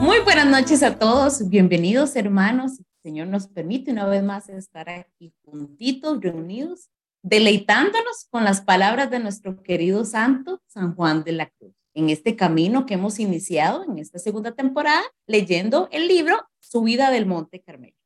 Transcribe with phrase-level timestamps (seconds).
[0.00, 2.78] Muy buenas noches a todos, bienvenidos hermanos.
[2.78, 6.88] El Señor nos permite una vez más estar aquí juntitos, reunidos,
[7.22, 11.74] deleitándonos con las palabras de nuestro querido santo San Juan de la Cruz.
[11.92, 17.10] En este camino que hemos iniciado en esta segunda temporada, leyendo el libro Su vida
[17.10, 17.96] del Monte Carmelo.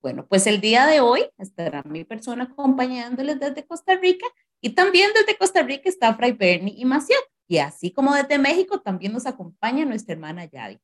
[0.00, 4.26] Bueno, pues el día de hoy estará mi persona acompañándoles desde Costa Rica
[4.60, 7.20] y también desde Costa Rica está Fray Bernie y Maciel.
[7.48, 10.80] Y así como desde México también nos acompaña nuestra hermana Yadi.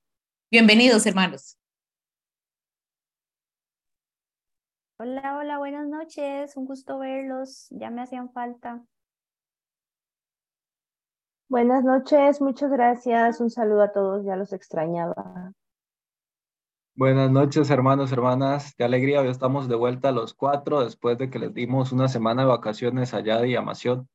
[0.51, 1.59] Bienvenidos, hermanos.
[4.99, 6.57] Hola, hola, buenas noches.
[6.57, 7.69] Un gusto verlos.
[7.71, 8.85] Ya me hacían falta.
[11.49, 13.41] Buenas noches, muchas gracias.
[13.41, 15.53] Un saludo a todos, ya los extrañaba.
[16.95, 18.75] Buenas noches, hermanos, hermanas.
[18.77, 22.09] Qué alegría, hoy estamos de vuelta a los cuatro después de que les dimos una
[22.09, 24.09] semana de vacaciones allá de Amación.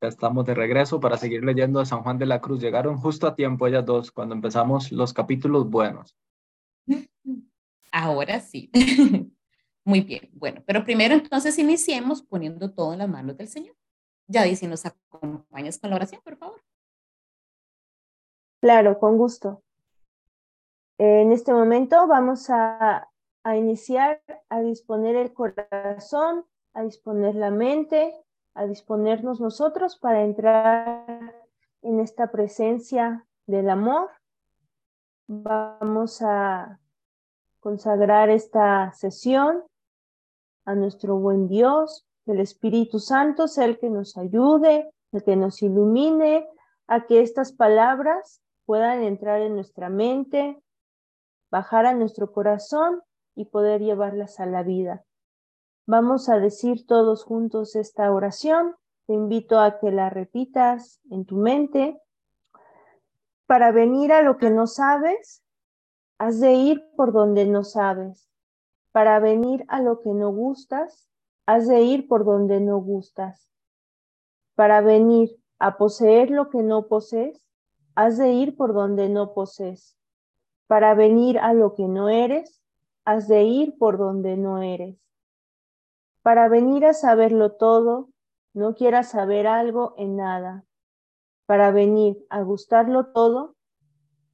[0.00, 2.60] Ya estamos de regreso para seguir leyendo a San Juan de la Cruz.
[2.60, 6.16] Llegaron justo a tiempo ellas dos cuando empezamos los capítulos buenos.
[7.92, 8.70] Ahora sí.
[9.84, 10.30] Muy bien.
[10.34, 13.74] Bueno, pero primero entonces iniciemos poniendo todo en las manos del Señor.
[14.28, 16.62] Ya si nos acompañas con la oración, por favor.
[18.60, 19.62] Claro, con gusto.
[20.98, 23.08] En este momento vamos a,
[23.42, 28.14] a iniciar a disponer el corazón, a disponer la mente,
[28.58, 31.06] a disponernos nosotros para entrar
[31.82, 34.10] en esta presencia del amor.
[35.28, 36.80] Vamos a
[37.60, 39.62] consagrar esta sesión
[40.64, 45.62] a nuestro buen Dios, el Espíritu Santo sea el que nos ayude, el que nos
[45.62, 46.46] ilumine,
[46.88, 50.60] a que estas palabras puedan entrar en nuestra mente,
[51.50, 53.02] bajar a nuestro corazón
[53.36, 55.04] y poder llevarlas a la vida.
[55.90, 58.76] Vamos a decir todos juntos esta oración.
[59.06, 61.98] Te invito a que la repitas en tu mente.
[63.46, 65.42] Para venir a lo que no sabes,
[66.18, 68.28] has de ir por donde no sabes.
[68.92, 71.08] Para venir a lo que no gustas,
[71.46, 73.48] has de ir por donde no gustas.
[74.56, 77.42] Para venir a poseer lo que no posees,
[77.94, 79.96] has de ir por donde no posees.
[80.66, 82.60] Para venir a lo que no eres,
[83.06, 85.07] has de ir por donde no eres.
[86.28, 88.10] Para venir a saberlo todo,
[88.52, 90.66] no quieras saber algo en nada.
[91.46, 93.56] Para venir a gustarlo todo,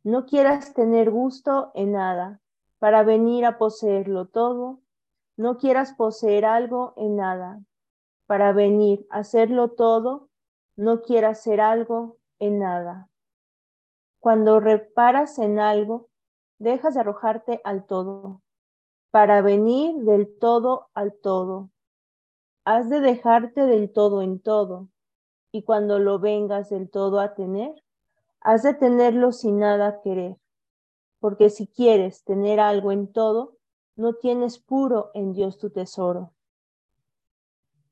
[0.03, 2.41] no quieras tener gusto en nada.
[2.81, 4.81] Para venir a poseerlo todo,
[5.37, 7.63] no quieras poseer algo en nada.
[8.27, 10.31] Para venir a hacerlo todo,
[10.75, 13.09] no quieras ser algo en nada.
[14.19, 16.09] Cuando reparas en algo,
[16.59, 18.43] dejas de arrojarte al todo.
[19.13, 21.71] Para venir del todo al todo
[22.65, 24.89] has de dejarte del todo en todo,
[25.53, 27.75] y cuando lo vengas del todo a tener,
[28.41, 30.37] has de tenerlo sin nada querer,
[31.21, 33.57] porque si quieres tener algo en todo,
[33.97, 36.33] no tienes puro en Dios tu tesoro.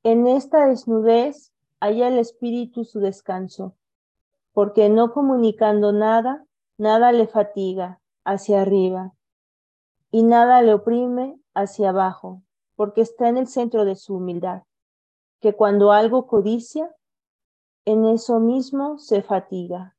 [0.03, 3.77] En esta desnudez halla el espíritu su descanso,
[4.53, 6.45] porque no comunicando nada,
[6.77, 9.15] nada le fatiga hacia arriba,
[10.11, 12.43] y nada le oprime hacia abajo,
[12.77, 14.63] porque está en el centro de su humildad,
[15.41, 16.95] que cuando algo codicia,
[17.85, 19.97] en eso mismo se fatiga.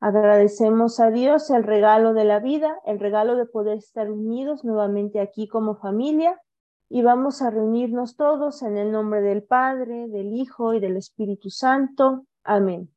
[0.00, 5.20] Agradecemos a Dios el regalo de la vida, el regalo de poder estar unidos nuevamente
[5.20, 6.40] aquí como familia
[6.88, 11.50] y vamos a reunirnos todos en el nombre del Padre, del Hijo y del Espíritu
[11.50, 12.26] Santo.
[12.44, 12.94] Amén.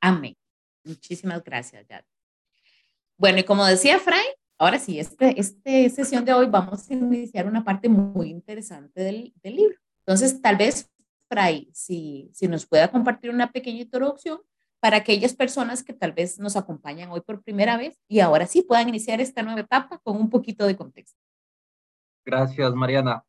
[0.00, 0.36] Amén.
[0.84, 2.13] Muchísimas gracias, Yad.
[3.16, 4.24] Bueno, y como decía Fray,
[4.58, 9.32] ahora sí, este, esta sesión de hoy vamos a iniciar una parte muy interesante del,
[9.42, 9.78] del libro.
[10.06, 10.90] Entonces, tal vez,
[11.28, 14.40] Fray, si, si nos pueda compartir una pequeña introducción
[14.80, 18.60] para aquellas personas que tal vez nos acompañan hoy por primera vez y ahora sí
[18.60, 21.18] puedan iniciar esta nueva etapa con un poquito de contexto.
[22.26, 23.24] Gracias, Mariana.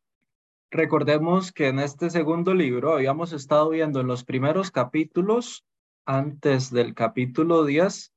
[0.70, 5.64] Recordemos que en este segundo libro habíamos estado viendo en los primeros capítulos,
[6.04, 8.12] antes del capítulo 10,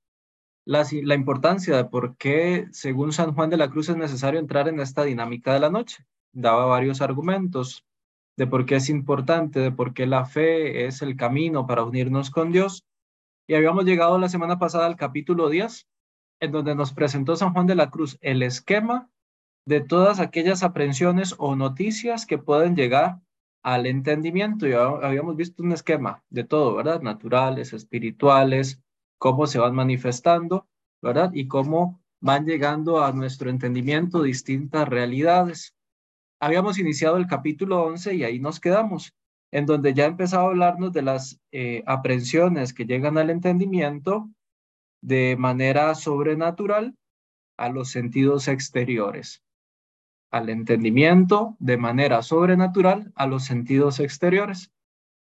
[0.65, 4.79] la, importancia de por qué, según San Juan de la Cruz, es necesario entrar en
[4.79, 6.05] esta dinámica de la noche.
[6.31, 7.85] Daba varios argumentos
[8.37, 12.29] de por qué es importante, de por qué la fe es el camino para unirnos
[12.29, 12.85] con Dios.
[13.47, 15.87] Y habíamos llegado la semana pasada al capítulo 10,
[16.41, 19.09] en donde nos presentó San Juan de la Cruz el esquema
[19.65, 23.19] de todas aquellas aprensiones o noticias que pueden llegar
[23.63, 24.67] al entendimiento.
[24.67, 27.01] Y habíamos visto un esquema de todo, ¿verdad?
[27.01, 28.81] Naturales, espirituales,
[29.19, 30.67] cómo se van manifestando,
[31.01, 31.31] ¿verdad?
[31.33, 35.75] Y cómo van llegando a nuestro entendimiento distintas realidades.
[36.41, 39.13] Habíamos iniciado el capítulo 11 y ahí nos quedamos.
[39.51, 44.29] en donde ya empezaba a hablarnos de las eh, aprensiones que llegan al entendimiento
[45.01, 46.95] de manera sobrenatural
[47.57, 49.41] a los sentidos exteriores,
[50.31, 54.71] al entendimiento de manera sobrenatural a los sentidos exteriores.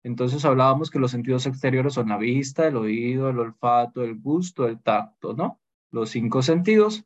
[0.04, 4.68] Entonces hablábamos que los sentidos exteriores son la vista, el oído, el olfato, el gusto,
[4.68, 5.60] el tacto, ¿no?
[5.92, 7.04] Los cinco sentidos.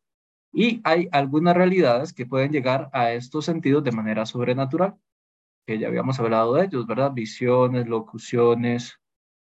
[0.52, 4.96] Y hay algunas realidades que pueden llegar a estos sentidos de manera sobrenatural,
[5.66, 7.12] que ya habíamos hablado de ellos, ¿verdad?
[7.12, 9.00] Visiones, locuciones,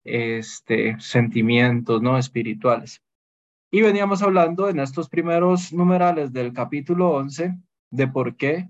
[0.04, 2.18] este, sentimientos, ¿no?
[2.18, 3.02] Espirituales.
[3.70, 7.56] Y veníamos hablando en estos primeros numerales del capítulo 11
[7.90, 8.68] de por qué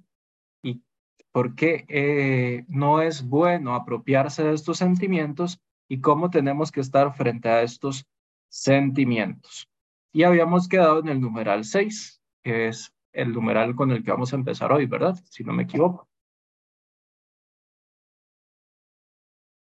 [1.30, 6.80] y por qué eh, no es bueno apropiarse de estos sentimientos y cómo tenemos que
[6.80, 8.06] estar frente a estos
[8.48, 9.68] sentimientos.
[10.12, 14.32] Y habíamos quedado en el numeral 6, que es el numeral con el que vamos
[14.32, 15.18] a empezar hoy, ¿verdad?
[15.30, 16.08] Si no me equivoco.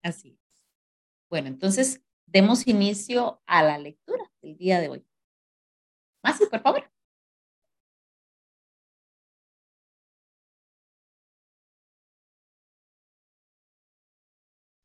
[0.01, 0.65] Así es.
[1.29, 5.05] Bueno, entonces demos inicio a la lectura del día de hoy.
[6.23, 6.92] Más, por favor.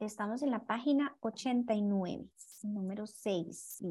[0.01, 2.29] Estamos en la página 89,
[2.63, 3.83] número 6.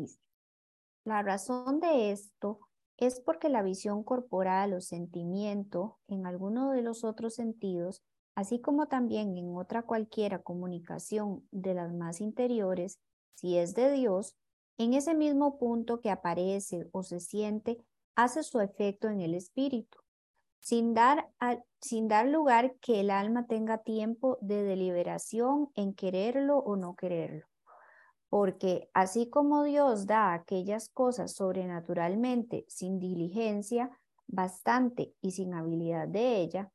[1.04, 2.62] La razón de esto
[2.96, 8.04] es porque la visión corporal o sentimiento en alguno de los otros sentidos,
[8.36, 13.02] así como también en otra cualquiera comunicación de las más interiores,
[13.34, 14.38] si es de Dios,
[14.78, 17.84] en ese mismo punto que aparece o se siente,
[18.16, 20.00] hace su efecto en el espíritu,
[20.68, 21.30] sin dar,
[21.80, 27.48] sin dar lugar que el alma tenga tiempo de deliberación en quererlo o no quererlo
[28.30, 33.90] porque así como Dios da aquellas cosas sobrenaturalmente sin diligencia
[34.28, 36.72] bastante y sin habilidad de ella,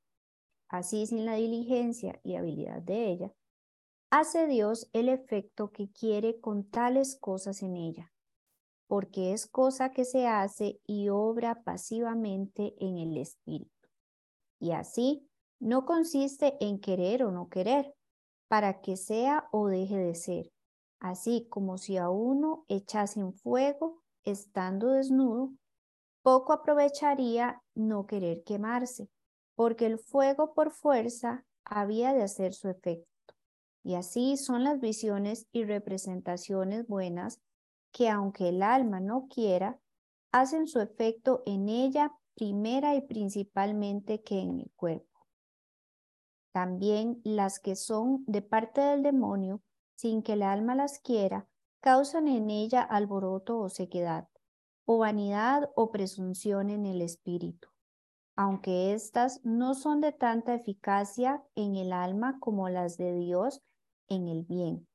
[0.69, 3.35] así sin la diligencia y habilidad de ella,
[4.11, 8.11] hace Dios el efecto que quiere con tales cosas en ella,
[8.87, 13.72] porque es cosa que se hace y obra pasivamente en el espíritu.
[14.63, 15.29] Y así
[15.61, 17.93] no consiste en querer o no querer,
[18.49, 20.53] para que sea o deje de ser
[21.03, 25.51] así como si a uno echasen fuego estando desnudo,
[26.23, 29.09] poco aprovecharía no querer quemarse,
[29.57, 33.11] porque el fuego por fuerza había de hacer su efecto.
[33.83, 37.41] Y así son las visiones y representaciones buenas
[37.91, 39.81] que aunque el alma no quiera,
[40.31, 45.27] hacen su efecto en ella primera y principalmente que en el cuerpo.
[46.53, 49.63] También las que son de parte del demonio
[50.03, 51.47] sin que el alma las quiera,
[51.81, 54.29] causan en ella alboroto o sequedad,
[54.85, 57.69] o vanidad o presunción en el espíritu,
[58.37, 63.63] aunque éstas no son de tanta eficacia en el alma como las de Dios
[64.09, 64.89] en el bien,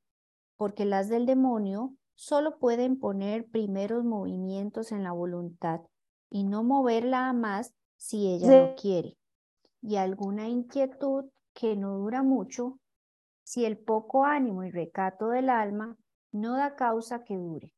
[0.58, 5.82] porque las del demonio solo pueden poner primeros movimientos en la voluntad
[6.30, 9.18] y no moverla a más si ella no quiere,
[9.82, 12.80] y alguna inquietud que no dura mucho
[13.44, 15.98] si el poco ánimo y recato del alma
[16.32, 17.72] no da causa que dure,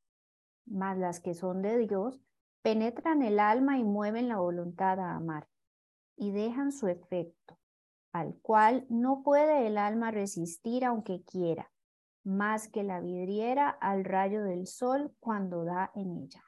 [0.65, 2.19] mas las que son de Dios
[2.61, 5.47] penetran el alma y mueven la voluntad a amar,
[6.17, 7.57] y dejan su efecto,
[8.11, 11.71] al cual no puede el alma resistir aunque quiera,
[12.23, 16.43] más que la vidriera al rayo del sol cuando da en ella.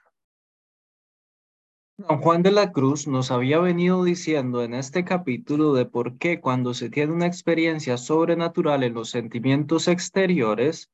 [2.07, 6.39] San Juan de la Cruz nos había venido diciendo en este capítulo de por qué
[6.39, 10.89] cuando se tiene una experiencia sobrenatural en los sentimientos exteriores,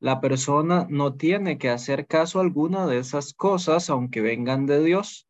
[0.00, 5.26] la persona no tiene que hacer caso alguna de esas cosas aunque vengan de Dios.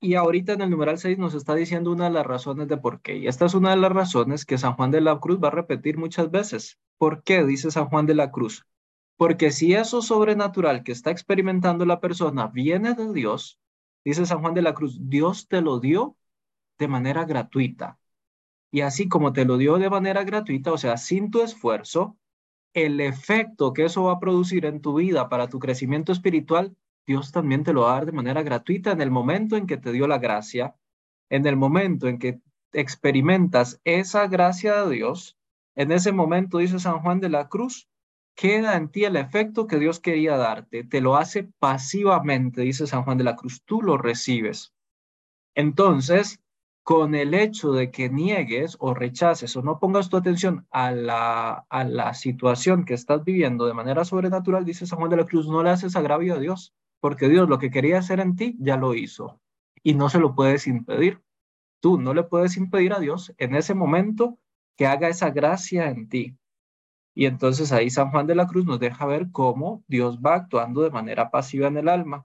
[0.00, 3.00] Y ahorita en el numeral 6 nos está diciendo una de las razones de por
[3.00, 3.16] qué.
[3.16, 5.52] Y esta es una de las razones que San Juan de la Cruz va a
[5.52, 6.78] repetir muchas veces.
[6.98, 7.44] ¿Por qué?
[7.44, 8.66] Dice San Juan de la Cruz.
[9.16, 13.58] Porque si eso sobrenatural que está experimentando la persona viene de Dios,
[14.04, 16.16] Dice San Juan de la Cruz, Dios te lo dio
[16.78, 17.98] de manera gratuita.
[18.70, 22.16] Y así como te lo dio de manera gratuita, o sea, sin tu esfuerzo,
[22.72, 26.74] el efecto que eso va a producir en tu vida para tu crecimiento espiritual,
[27.06, 29.76] Dios también te lo va a dar de manera gratuita en el momento en que
[29.76, 30.74] te dio la gracia,
[31.28, 32.40] en el momento en que
[32.72, 35.36] experimentas esa gracia de Dios,
[35.74, 37.88] en ese momento, dice San Juan de la Cruz,
[38.34, 43.04] queda en ti el efecto que Dios quería darte, te lo hace pasivamente, dice San
[43.04, 44.72] Juan de la Cruz, tú lo recibes.
[45.54, 46.40] Entonces,
[46.82, 51.66] con el hecho de que niegues o rechaces o no pongas tu atención a la,
[51.68, 55.46] a la situación que estás viviendo de manera sobrenatural, dice San Juan de la Cruz,
[55.46, 58.76] no le haces agravio a Dios, porque Dios lo que quería hacer en ti ya
[58.76, 59.40] lo hizo
[59.82, 61.22] y no se lo puedes impedir.
[61.80, 64.38] Tú no le puedes impedir a Dios en ese momento
[64.76, 66.36] que haga esa gracia en ti.
[67.14, 70.82] Y entonces ahí San Juan de la Cruz nos deja ver cómo Dios va actuando
[70.82, 72.24] de manera pasiva en el alma.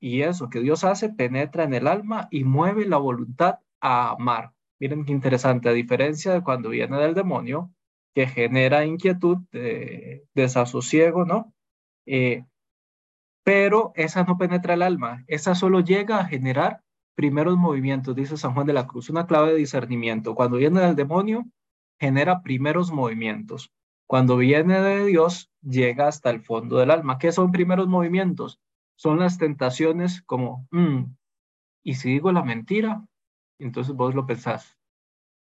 [0.00, 4.52] Y eso que Dios hace penetra en el alma y mueve la voluntad a amar.
[4.78, 7.72] Miren qué interesante, a diferencia de cuando viene del demonio,
[8.14, 9.38] que genera inquietud,
[10.34, 11.52] desasosiego, ¿no?
[12.06, 12.44] Eh,
[13.44, 16.82] pero esa no penetra el alma, esa solo llega a generar
[17.14, 20.34] primeros movimientos, dice San Juan de la Cruz, una clave de discernimiento.
[20.34, 21.44] Cuando viene del demonio,
[21.98, 23.72] genera primeros movimientos.
[24.08, 27.18] Cuando viene de Dios, llega hasta el fondo del alma.
[27.18, 28.58] ¿Qué son primeros movimientos?
[28.96, 31.04] Son las tentaciones como, mm,
[31.84, 33.06] ¿y si digo la mentira?
[33.58, 34.78] Entonces vos lo pensás.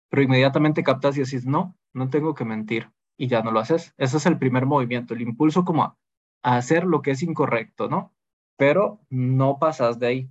[0.08, 2.90] Pero inmediatamente captas y decís, no, no tengo que mentir.
[3.16, 3.94] Y ya no lo haces.
[3.96, 5.96] Ese es el primer movimiento, el impulso como a,
[6.42, 8.12] a hacer lo que es incorrecto, ¿no?
[8.56, 10.30] Pero no pasas de ahí.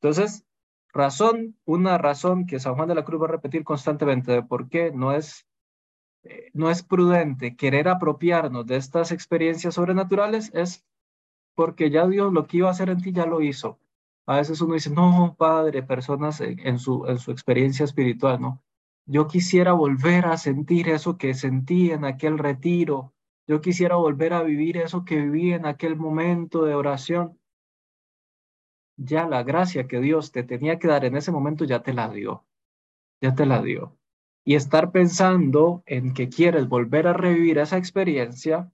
[0.00, 0.46] Entonces,
[0.94, 4.70] razón, una razón que San Juan de la Cruz va a repetir constantemente de por
[4.70, 5.46] qué no es,
[6.22, 10.84] eh, no es prudente querer apropiarnos de estas experiencias sobrenaturales es
[11.54, 13.78] porque ya Dios lo que iba a hacer en ti ya lo hizo.
[14.26, 18.62] A veces uno dice, no, padre, personas en, su, en su experiencia espiritual, ¿no?
[19.06, 23.12] Yo quisiera volver a sentir eso que sentí en aquel retiro.
[23.46, 27.40] Yo quisiera volver a vivir eso que viví en aquel momento de oración
[29.00, 32.08] ya la gracia que Dios te tenía que dar en ese momento ya te la
[32.10, 32.44] dio,
[33.20, 33.96] ya te la dio.
[34.44, 38.70] Y estar pensando en que quieres volver a revivir esa experiencia,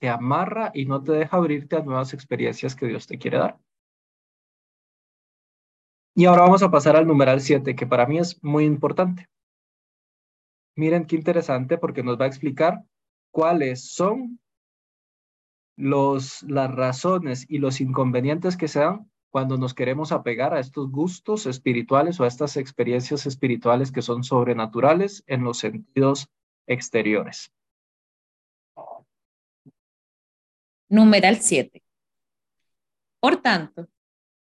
[0.00, 3.58] te amarra y no te deja abrirte a nuevas experiencias que Dios te quiere dar.
[6.14, 9.28] Y ahora vamos a pasar al numeral 7, que para mí es muy importante.
[10.76, 12.82] Miren qué interesante porque nos va a explicar
[13.30, 14.40] cuáles son
[15.76, 20.90] los, las razones y los inconvenientes que se dan cuando nos queremos apegar a estos
[20.90, 26.28] gustos espirituales o a estas experiencias espirituales que son sobrenaturales en los sentidos
[26.66, 27.50] exteriores.
[30.90, 31.82] Numeral 7.
[33.20, 33.88] Por tanto,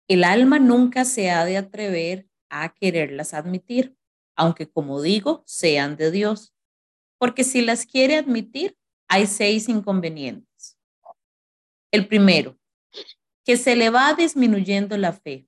[0.10, 3.96] el alma nunca se ha de atrever a quererlas admitir,
[4.36, 6.53] aunque como digo, sean de Dios,
[7.17, 8.77] porque si las quiere admitir,
[9.08, 10.77] hay seis inconvenientes.
[11.91, 12.58] El primero,
[13.46, 15.48] que se le va disminuyendo la fe,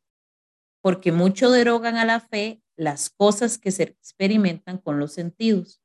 [0.81, 5.81] porque mucho derogan a la fe las cosas que se experimentan con los sentidos,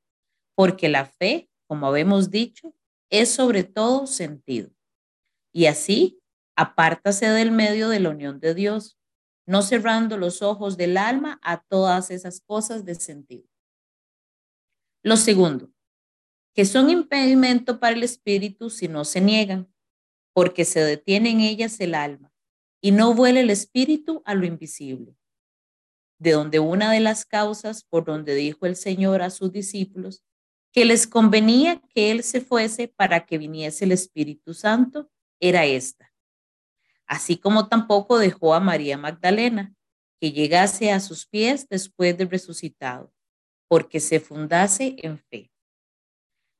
[0.54, 2.75] porque la fe, como habemos dicho,
[3.11, 4.71] es sobre todo sentido.
[5.54, 6.21] Y así,
[6.54, 8.99] apártase del medio de la unión de Dios,
[9.47, 13.49] no cerrando los ojos del alma a todas esas cosas de sentido.
[15.02, 15.73] Lo segundo,
[16.54, 19.72] que son impedimento para el espíritu si no se niegan,
[20.33, 22.33] porque se detiene en ellas el alma
[22.81, 25.17] y no vuela el espíritu a lo invisible.
[26.19, 30.25] De donde una de las causas por donde dijo el Señor a sus discípulos
[30.73, 36.12] que les convenía que Él se fuese para que viniese el Espíritu Santo era esta.
[37.07, 39.75] Así como tampoco dejó a María Magdalena
[40.19, 43.12] que llegase a sus pies después de resucitado,
[43.69, 45.51] porque se fundase en fe.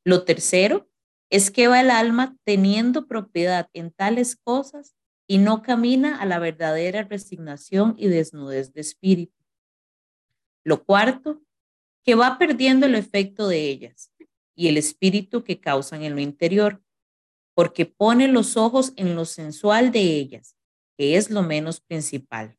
[0.05, 0.91] Lo tercero
[1.33, 4.95] es que va el alma teniendo propiedad en tales cosas
[5.27, 9.43] y no camina a la verdadera resignación y desnudez de espíritu.
[10.63, 11.41] Lo cuarto,
[12.05, 14.13] que va perdiendo el efecto de ellas
[14.55, 16.83] y el espíritu que causan en lo interior,
[17.55, 20.55] porque pone los ojos en lo sensual de ellas,
[20.99, 22.59] que es lo menos principal.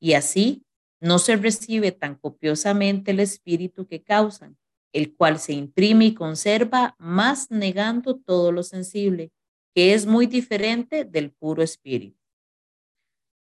[0.00, 0.64] Y así
[0.98, 4.56] no se recibe tan copiosamente el espíritu que causan,
[4.92, 9.32] el cual se imprime y conserva más negando todo lo sensible,
[9.74, 12.18] que es muy diferente del puro espíritu.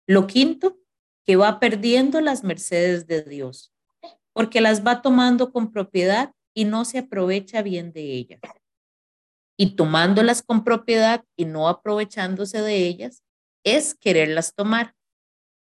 [0.06, 0.78] Lo quinto,
[1.24, 3.72] que va perdiendo las mercedes de Dios,
[4.32, 8.40] porque las va tomando con propiedad y no se aprovecha bien de ellas.
[9.58, 13.22] Y tomándolas con propiedad y no aprovechándose de ellas,
[13.64, 14.94] es quererlas tomar,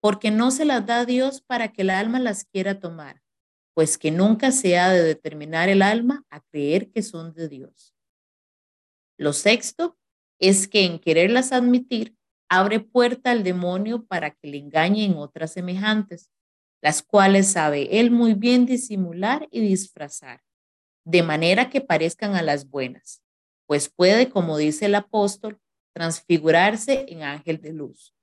[0.00, 3.21] porque no se las da Dios para que el alma las quiera tomar,
[3.74, 7.94] pues que nunca se ha de determinar el alma a creer que son de Dios.
[9.18, 9.98] Lo sexto
[10.38, 12.16] es que en quererlas admitir,
[12.48, 16.30] abre puerta al demonio para que le engañen otras semejantes,
[16.82, 20.42] las cuales sabe él muy bien disimular y disfrazar,
[21.04, 23.22] de manera que parezcan a las buenas,
[23.66, 25.60] pues puede, como dice el apóstol,
[25.94, 28.14] transfigurarse en ángel de luz,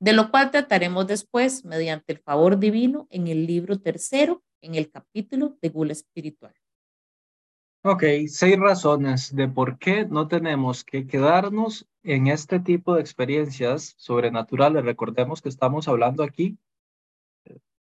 [0.00, 4.90] de lo cual trataremos después mediante el favor divino en el libro tercero en el
[4.90, 6.54] capítulo de gula espiritual.
[7.82, 13.94] Ok, seis razones de por qué no tenemos que quedarnos en este tipo de experiencias
[13.98, 14.84] sobrenaturales.
[14.84, 16.58] Recordemos que estamos hablando aquí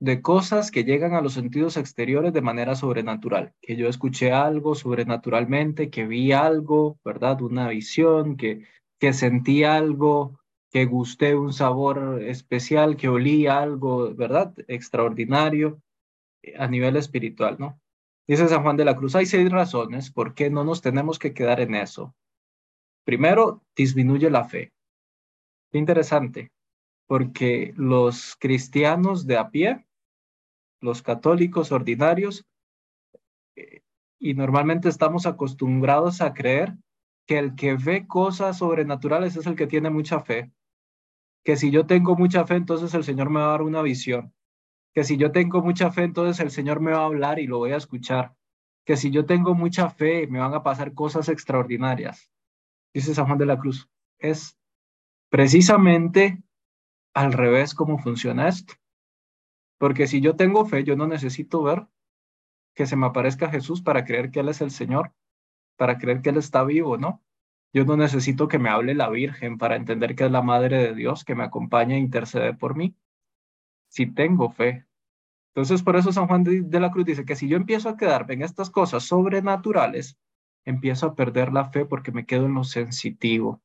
[0.01, 4.75] de cosas que llegan a los sentidos exteriores de manera sobrenatural, que yo escuché algo
[4.75, 7.43] sobrenaturalmente, que vi algo, ¿verdad?
[7.43, 8.65] Una visión, que,
[8.99, 10.41] que sentí algo,
[10.71, 14.55] que gusté un sabor especial, que olí algo, ¿verdad?
[14.67, 15.84] Extraordinario
[16.59, 17.81] a nivel espiritual, ¿no?
[18.27, 21.35] Dice San Juan de la Cruz, hay seis razones por qué no nos tenemos que
[21.35, 22.15] quedar en eso.
[23.05, 24.73] Primero, disminuye la fe.
[25.73, 26.51] Interesante,
[27.07, 29.87] porque los cristianos de a pie,
[30.81, 32.47] los católicos ordinarios,
[33.57, 33.83] eh,
[34.19, 36.75] y normalmente estamos acostumbrados a creer
[37.27, 40.51] que el que ve cosas sobrenaturales es el que tiene mucha fe.
[41.45, 44.34] Que si yo tengo mucha fe, entonces el Señor me va a dar una visión
[44.95, 47.59] que si yo tengo mucha fe, entonces el Señor me va a hablar y lo
[47.59, 48.35] voy a escuchar,
[48.87, 52.31] que si yo tengo mucha fe, me van a pasar cosas extraordinarias.
[52.95, 54.57] Dice San Juan de la Cruz, es
[55.31, 56.43] precisamente
[57.13, 58.75] al revés cómo funciona esto.
[59.79, 61.89] Porque si yo tengo fe, yo no necesito ver
[62.77, 65.13] que se me aparezca Jesús para creer que Él es el Señor,
[65.77, 67.21] para creer que Él está vivo, ¿no?
[67.73, 70.95] Yo no necesito que me hable la Virgen para entender que es la Madre de
[70.95, 72.95] Dios, que me acompaña e intercede por mí
[73.95, 74.85] si tengo fe.
[75.55, 78.35] Entonces, por eso San Juan de, la Cruz dice que si yo empiezo a quedarme
[78.35, 80.19] en estas cosas sobrenaturales,
[80.65, 83.63] empiezo a perder la fe porque me quedo en lo sensitivo.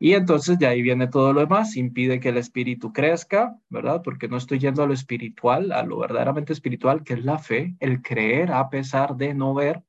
[0.00, 4.02] Y entonces de ahí viene todo lo demás, impide que el espíritu crezca, ¿verdad?
[4.02, 7.76] Porque no estoy yendo a lo espiritual, a lo verdaderamente espiritual, que es la fe,
[7.78, 9.84] el creer a pesar de no ver.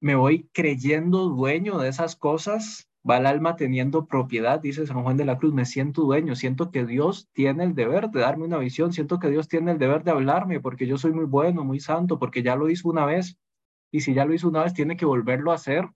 [0.00, 5.16] Me voy creyendo dueño de esas cosas va el alma teniendo propiedad, dice San Juan
[5.16, 8.58] de la Cruz, me siento dueño, siento que Dios tiene el deber de darme una
[8.58, 11.80] visión, siento que Dios tiene el deber de hablarme porque yo soy muy bueno, muy
[11.80, 13.38] santo, porque ya lo hizo una vez,
[13.90, 15.88] y si ya lo hizo una vez, tiene que volverlo a hacer.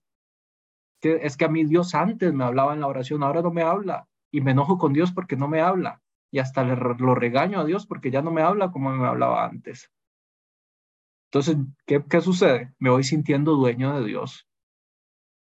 [1.00, 4.06] Es que a mí Dios antes me hablaba en la oración, ahora no me habla,
[4.30, 7.86] y me enojo con Dios porque no me habla, y hasta lo regaño a Dios
[7.86, 9.90] porque ya no me habla como me hablaba antes.
[11.30, 12.74] Entonces, ¿qué, ¿qué sucede?
[12.78, 14.46] Me voy sintiendo dueño de Dios.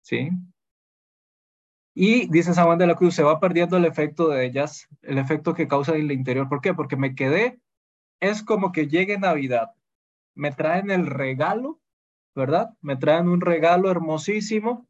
[0.02, 0.30] ¿Sí?
[1.94, 5.18] Y dice San Juan de la Cruz, se va perdiendo el efecto de ellas, el
[5.18, 6.48] efecto que causa en el interior.
[6.48, 6.72] ¿Por qué?
[6.72, 7.60] Porque me quedé,
[8.20, 9.72] es como que llegue Navidad,
[10.34, 11.80] me traen el regalo,
[12.34, 12.70] ¿verdad?
[12.80, 14.88] Me traen un regalo hermosísimo,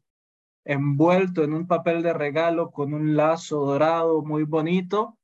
[0.65, 5.17] envuelto en un papel de regalo con un lazo dorado muy bonito.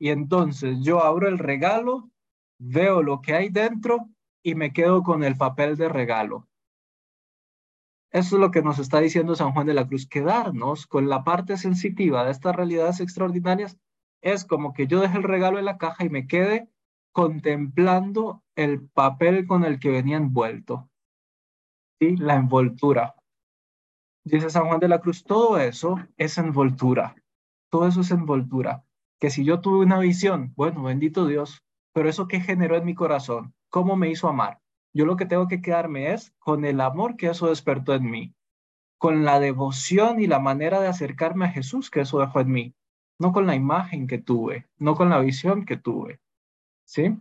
[0.00, 2.10] Y entonces yo abro el regalo,
[2.58, 4.08] veo lo que hay dentro
[4.42, 6.48] y me quedo con el papel de regalo.
[8.14, 11.24] Eso es lo que nos está diciendo San Juan de la Cruz, quedarnos con la
[11.24, 13.76] parte sensitiva de estas realidades extraordinarias
[14.22, 16.70] es como que yo deje el regalo en la caja y me quede
[17.12, 20.88] contemplando el papel con el que venía envuelto.
[22.00, 22.16] ¿Sí?
[22.16, 23.16] La envoltura.
[24.24, 27.16] Dice San Juan de la Cruz, todo eso es envoltura.
[27.68, 28.84] Todo eso es envoltura.
[29.18, 32.94] Que si yo tuve una visión, bueno, bendito Dios, pero eso que generó en mi
[32.94, 34.60] corazón, ¿cómo me hizo amar?
[34.94, 38.34] Yo lo que tengo que quedarme es con el amor que eso despertó en mí,
[38.96, 42.74] con la devoción y la manera de acercarme a Jesús que eso dejó en mí,
[43.18, 46.20] no con la imagen que tuve, no con la visión que tuve.
[46.84, 47.16] ¿Sí?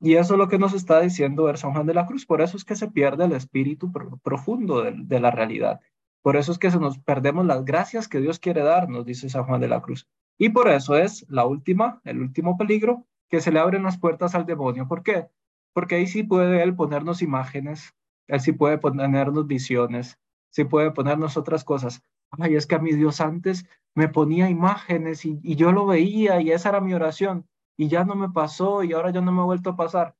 [0.00, 2.26] Y eso es lo que nos está diciendo el San Juan de la Cruz.
[2.26, 3.90] Por eso es que se pierde el espíritu
[4.22, 5.80] profundo de, la realidad.
[6.22, 9.44] Por eso es que se nos perdemos las gracias que Dios quiere darnos, dice San
[9.44, 10.06] Juan de la Cruz.
[10.38, 14.34] Y por eso es la última, el último peligro, que se le abren las puertas
[14.34, 14.86] al demonio.
[14.86, 15.28] ¿Por qué?
[15.76, 17.94] Porque ahí sí puede él ponernos imágenes,
[18.28, 22.00] él sí puede ponernos visiones, sí puede ponernos otras cosas.
[22.30, 26.50] Ay, es que a mi Dios antes me ponía imágenes y, yo lo veía y
[26.50, 29.44] esa era mi oración y ya no me pasó y ahora ya no me ha
[29.44, 30.16] vuelto a pasar.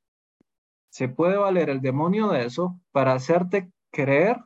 [0.91, 4.45] Se puede valer el demonio de eso para hacerte creer,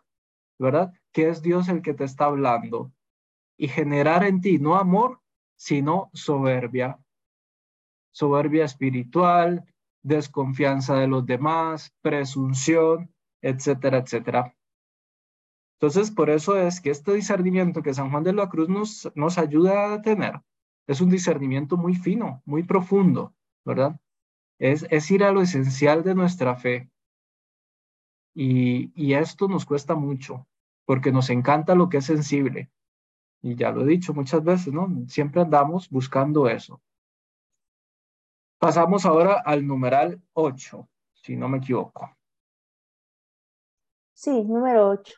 [0.57, 0.93] ¿verdad?
[1.11, 2.89] Que es Dios el que te está hablando
[3.57, 5.19] y generar en ti no amor,
[5.57, 6.99] sino soberbia.
[8.13, 9.65] Soberbia espiritual,
[10.03, 14.55] desconfianza de los demás, presunción, etcétera, etcétera.
[15.79, 19.37] Entonces, por eso es que este discernimiento que San Juan de la Cruz nos, nos
[19.37, 20.41] ayuda a tener
[20.87, 23.33] es un discernimiento muy fino, muy profundo,
[23.65, 23.99] ¿verdad?
[24.59, 26.91] Es, es ir a lo esencial de nuestra fe.
[28.35, 30.47] Y, y esto nos cuesta mucho,
[30.85, 32.69] porque nos encanta lo que es sensible.
[33.41, 34.87] Y ya lo he dicho muchas veces, ¿no?
[35.07, 36.81] Siempre andamos buscando eso.
[38.61, 42.15] Pasamos ahora al numeral 8, si no me equivoco.
[44.13, 45.15] Sí, número 8.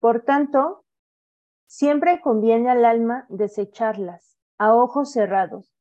[0.00, 0.84] Por tanto,
[1.68, 5.72] siempre conviene al alma desecharlas a ojos cerrados,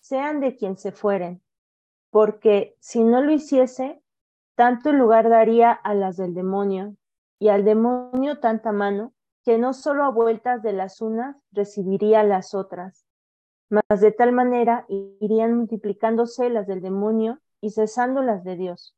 [0.00, 1.42] sean de quien se fueren,
[2.08, 4.02] porque si no lo hiciese,
[4.54, 6.96] tanto lugar daría a las del demonio,
[7.38, 9.12] y al demonio tanta mano,
[9.44, 13.04] que no solo a vueltas de las unas recibiría las otras
[13.72, 18.94] mas de tal manera irían multiplicándose las del demonio y cesando las de Dios.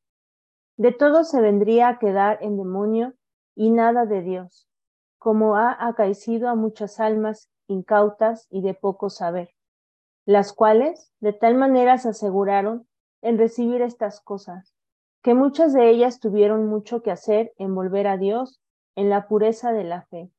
[0.77, 3.15] De todo se vendría a quedar en demonio
[3.55, 4.69] y nada de Dios,
[5.19, 9.51] como ha acaecido a muchas almas incautas y de poco saber,
[10.27, 12.89] las cuales de tal manera se aseguraron
[13.23, 14.75] en recibir estas cosas,
[15.23, 18.61] que muchas de ellas tuvieron mucho que hacer en volver a Dios
[18.97, 20.33] en la pureza de la fe,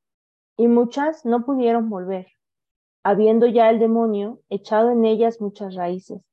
[0.58, 2.35] y muchas no pudieron volver,
[3.06, 6.24] habiendo ya el demonio echado en ellas muchas raíces.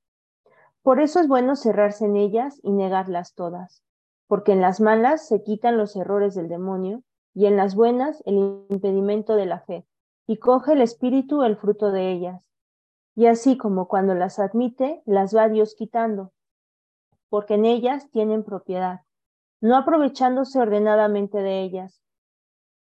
[0.80, 3.84] Por eso es bueno cerrarse en ellas y negarlas todas,
[4.26, 7.02] porque en las malas se quitan los errores del demonio
[7.34, 9.86] y en las buenas el impedimento de la fe,
[10.26, 12.42] y coge el espíritu el fruto de ellas.
[13.14, 16.32] Y así como cuando las admite, las va Dios quitando,
[17.28, 19.02] porque en ellas tienen propiedad,
[19.60, 22.02] no aprovechándose ordenadamente de ellas.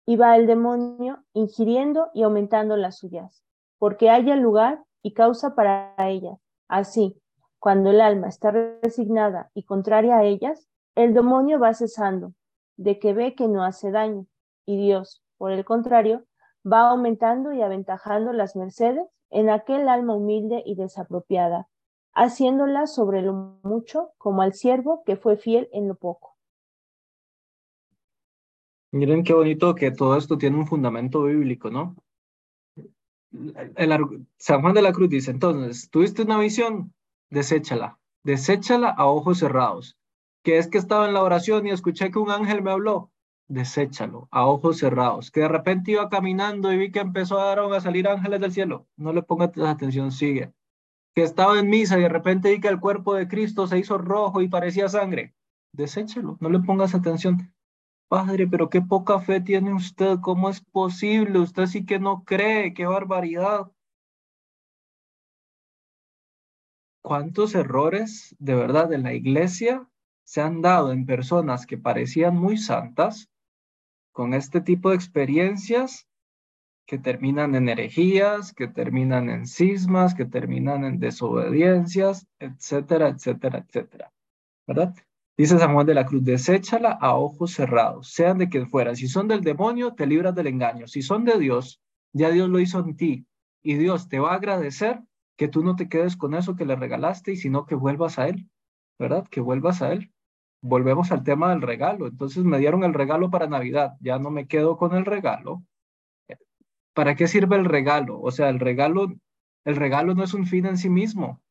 [0.06, 3.44] Y va el demonio ingiriendo y aumentando las suyas,
[3.80, 6.38] porque haya lugar y causa para ellas.
[6.68, 7.20] Así,
[7.58, 12.34] cuando el alma está resignada y contraria a ellas, el demonio va cesando,
[12.78, 14.28] de que ve que no hace daño,
[14.66, 16.26] y Dios, por el contrario,
[16.70, 21.68] va aumentando y aventajando las mercedes en aquel alma humilde y desapropiada,
[22.14, 26.36] haciéndola sobre lo mucho como al siervo que fue fiel en lo poco.
[28.92, 31.96] Miren qué bonito que todo esto tiene un fundamento bíblico, ¿no?
[34.38, 36.94] San Juan de la Cruz dice, entonces, tuviste una visión,
[37.30, 39.98] deséchala, deséchala a ojos cerrados.
[40.44, 43.12] Que es que estaba en la oración y escuché que un ángel me habló,
[43.48, 45.32] deséchalo a ojos cerrados.
[45.32, 48.88] Que de repente iba caminando y vi que empezó a, a salir ángeles del cielo.
[48.96, 50.54] No le pongas atención, sigue.
[51.14, 53.98] Que estaba en misa y de repente vi que el cuerpo de Cristo se hizo
[53.98, 55.36] rojo y parecía sangre.
[55.74, 57.54] Deséchalo, no le pongas atención.
[58.10, 60.18] Padre, pero qué poca fe tiene usted.
[60.20, 61.38] ¿Cómo es posible?
[61.40, 62.74] Usted sí que no cree.
[62.74, 63.72] Qué barbaridad.
[67.04, 69.88] ¿Cuántos errores de verdad en la iglesia
[70.24, 73.30] se han dado en personas que parecían muy santas
[74.12, 76.08] con este tipo de experiencias
[76.88, 84.12] que terminan en herejías, que terminan en cismas, que terminan en desobediencias, etcétera, etcétera, etcétera.
[84.66, 84.96] ¿Verdad?
[85.40, 88.94] Dice San Juan de la Cruz, deséchala a ojos cerrados, sean de quien fuera.
[88.94, 90.86] Si son del demonio, te libras del engaño.
[90.86, 93.26] Si son de Dios, ya Dios lo hizo en ti.
[93.64, 95.00] Y Dios te va a agradecer
[95.38, 98.28] que tú no te quedes con eso que le regalaste y sino que vuelvas a
[98.28, 98.50] Él,
[99.00, 99.26] ¿verdad?
[99.30, 100.12] Que vuelvas a Él
[100.62, 102.08] volvemos al tema del regalo.
[102.08, 105.64] Entonces me dieron el regalo para Navidad, ya no me quedo con el regalo.
[106.94, 108.20] ¿Para qué sirve el regalo?
[108.20, 109.14] O sea, el regalo,
[109.64, 111.42] el regalo no es un fin en sí mismo,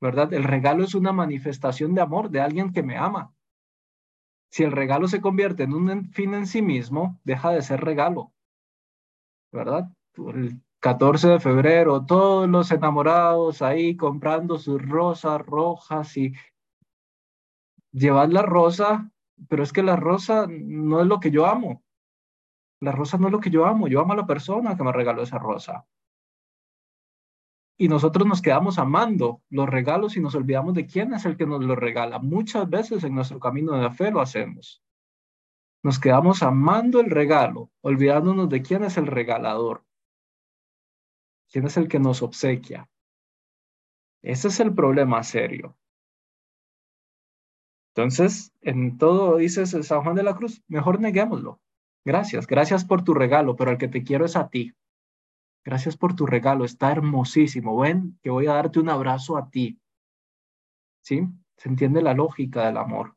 [0.00, 0.32] ¿verdad?
[0.32, 3.34] El regalo es una manifestación de amor de alguien que me ama.
[4.50, 8.32] Si el regalo se convierte en un fin en sí mismo, deja de ser regalo,
[9.52, 9.90] ¿verdad?
[10.16, 16.32] El 14 de febrero, todos los enamorados ahí comprando sus rosas rojas y
[17.92, 19.10] llevad la rosa,
[19.48, 21.82] pero es que la rosa no es lo que yo amo.
[22.80, 24.92] La rosa no es lo que yo amo, yo amo a la persona que me
[24.92, 25.86] regaló esa rosa.
[27.78, 31.46] Y nosotros nos quedamos amando los regalos y nos olvidamos de quién es el que
[31.46, 32.18] nos los regala.
[32.18, 34.82] Muchas veces en nuestro camino de fe lo hacemos.
[35.82, 39.84] Nos quedamos amando el regalo, olvidándonos de quién es el regalador.
[41.50, 42.88] ¿Quién es el que nos obsequia?
[44.22, 45.76] Ese es el problema serio.
[47.94, 51.60] Entonces, en todo dices San Juan de la Cruz, mejor neguémoslo.
[52.04, 54.74] Gracias, gracias por tu regalo, pero el que te quiero es a ti.
[55.66, 57.76] Gracias por tu regalo, está hermosísimo.
[57.80, 59.80] Ven que voy a darte un abrazo a ti.
[61.02, 61.26] ¿Sí?
[61.56, 63.16] Se entiende la lógica del amor.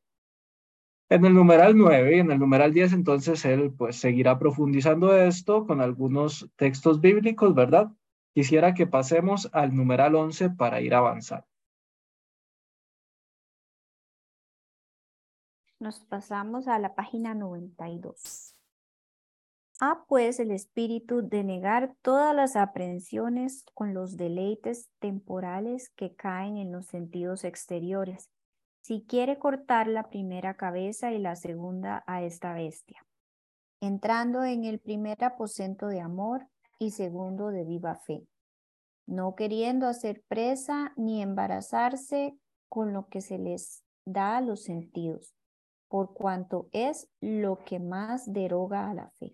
[1.10, 5.68] En el numeral 9 y en el numeral 10, entonces él pues seguirá profundizando esto
[5.68, 7.92] con algunos textos bíblicos, ¿verdad?
[8.34, 11.46] Quisiera que pasemos al numeral 11 para ir avanzando.
[15.80, 18.49] Nos pasamos a la página 92.
[19.82, 26.58] Ha pues el espíritu de negar todas las aprehensiones con los deleites temporales que caen
[26.58, 28.30] en los sentidos exteriores,
[28.82, 33.06] si quiere cortar la primera cabeza y la segunda a esta bestia,
[33.80, 36.46] entrando en el primer aposento de amor
[36.78, 38.28] y segundo de viva fe,
[39.06, 42.38] no queriendo hacer presa ni embarazarse
[42.68, 45.36] con lo que se les da a los sentidos
[45.89, 49.34] por cuanto es lo que más deroga a la fe.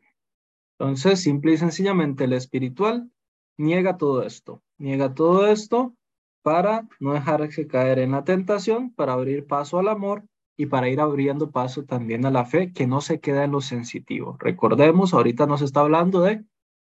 [0.78, 3.10] Entonces, simple y sencillamente, el espiritual
[3.58, 5.96] niega todo esto, niega todo esto
[6.42, 10.24] para no dejarse caer en la tentación, para abrir paso al amor
[10.58, 13.62] y para ir abriendo paso también a la fe que no se queda en lo
[13.62, 14.38] sensitivo.
[14.40, 16.44] Recordemos, ahorita nos está hablando de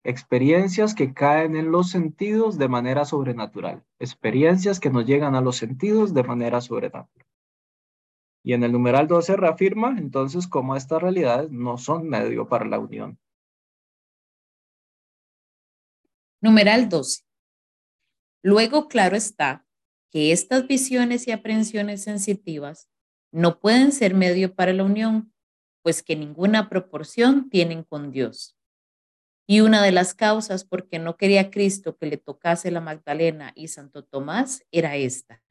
[0.04, 5.58] experiencias que caen en los sentidos de manera sobrenatural, experiencias que nos llegan a los
[5.58, 7.10] sentidos de manera sobrenatural.
[8.44, 12.80] Y en el numeral 12 reafirma entonces cómo estas realidades no son medio para la
[12.80, 13.20] unión.
[16.42, 17.24] Numeral 12.
[18.42, 19.66] Luego, claro está
[20.10, 22.90] que estas visiones y aprehensiones sensitivas
[23.32, 25.34] no pueden ser medio para la unión,
[25.82, 28.56] pues que ninguna proporción tienen con Dios.
[29.48, 33.52] Y una de las causas por qué no quería Cristo que le tocase la Magdalena
[33.56, 35.42] y Santo Tomás era esta.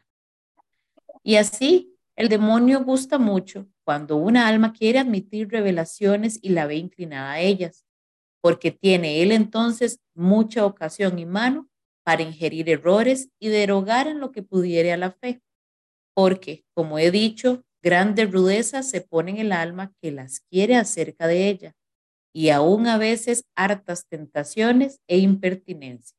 [1.23, 6.77] Y así, el demonio gusta mucho cuando una alma quiere admitir revelaciones y la ve
[6.77, 7.85] inclinada a ellas,
[8.41, 11.69] porque tiene él entonces mucha ocasión y mano
[12.05, 15.43] para ingerir errores y derogar en lo que pudiere a la fe.
[16.15, 21.27] Porque, como he dicho, grandes rudezas se ponen en el alma que las quiere acerca
[21.27, 21.75] de ella
[22.33, 26.17] y aún a veces hartas tentaciones e impertinencia.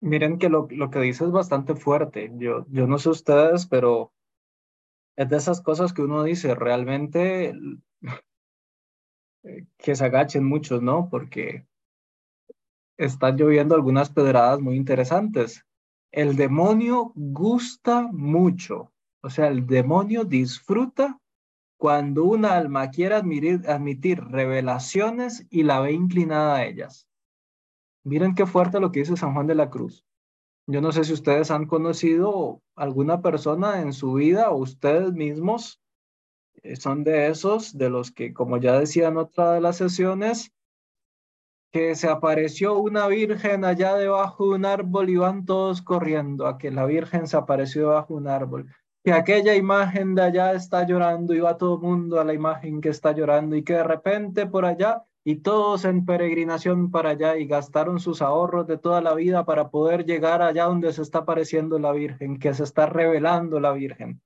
[0.00, 2.30] Miren que lo, lo que dice es bastante fuerte.
[2.36, 4.12] Yo, yo no sé ustedes, pero
[5.16, 7.54] es de esas cosas que uno dice realmente
[9.78, 11.08] que se agachen muchos, ¿no?
[11.08, 11.66] Porque
[12.96, 15.64] están lloviendo algunas pedradas muy interesantes.
[16.12, 21.18] El demonio gusta mucho, o sea, el demonio disfruta
[21.76, 27.08] cuando una alma quiere admitir, revelaciones y la ve inclinada a ellas.
[28.04, 30.04] Miren qué fuerte lo que dice San Juan de la Cruz.
[30.66, 35.82] Yo no sé si ustedes han conocido alguna persona en su vida o ustedes mismos
[36.78, 40.52] son de esos, de los que, como ya decía en otra de las sesiones,
[41.72, 46.58] que se apareció una virgen allá debajo de un árbol y van todos corriendo a
[46.58, 48.66] que la virgen se apareció debajo de un árbol
[49.04, 52.80] que aquella imagen de allá está llorando y va todo el mundo a la imagen
[52.80, 57.36] que está llorando y que de repente por allá y todos en peregrinación para allá
[57.36, 61.18] y gastaron sus ahorros de toda la vida para poder llegar allá donde se está
[61.18, 64.22] apareciendo la Virgen, que se está revelando la Virgen.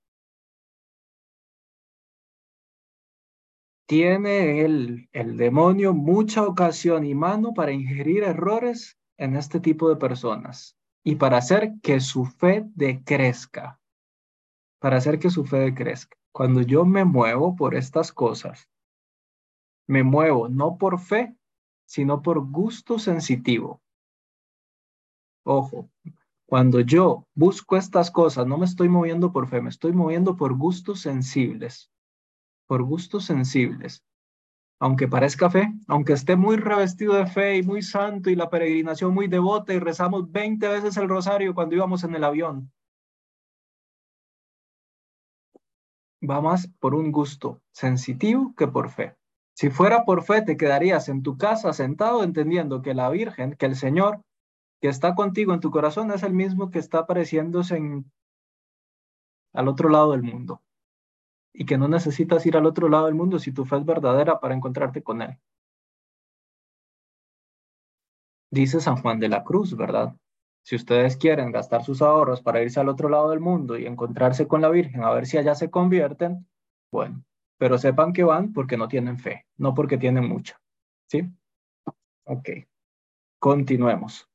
[3.89, 9.95] Tiene el, el demonio mucha ocasión y mano para ingerir errores en este tipo de
[9.95, 13.79] personas y para hacer que su fe decrezca
[14.79, 16.17] para hacer que su fe crezca.
[16.31, 18.69] Cuando yo me muevo por estas cosas,
[19.87, 21.35] me muevo no por fe,
[21.85, 23.81] sino por gusto sensitivo.
[25.43, 25.89] Ojo,
[26.45, 30.55] cuando yo busco estas cosas, no me estoy moviendo por fe, me estoy moviendo por
[30.55, 31.91] gustos sensibles,
[32.69, 34.05] por gustos sensibles.
[34.79, 39.11] Aunque parezca fe, aunque esté muy revestido de fe y muy santo y la peregrinación
[39.11, 42.71] muy devota y rezamos 20 veces el rosario cuando íbamos en el avión,
[46.21, 49.17] va más por un gusto sensitivo que por fe.
[49.55, 53.65] Si fuera por fe, te quedarías en tu casa sentado entendiendo que la Virgen, que
[53.65, 54.21] el Señor
[54.79, 58.11] que está contigo en tu corazón es el mismo que está apareciéndose en,
[59.53, 60.61] al otro lado del mundo.
[61.53, 64.39] Y que no necesitas ir al otro lado del mundo si tu fe es verdadera
[64.39, 65.37] para encontrarte con Él.
[68.51, 70.15] Dice San Juan de la Cruz, ¿verdad?
[70.63, 74.47] Si ustedes quieren gastar sus ahorros para irse al otro lado del mundo y encontrarse
[74.47, 76.47] con la Virgen a ver si allá se convierten,
[76.91, 77.23] bueno,
[77.57, 80.59] pero sepan que van porque no tienen fe, no porque tienen mucha.
[81.07, 81.29] ¿Sí?
[82.25, 82.49] Ok.
[83.39, 84.27] Continuemos.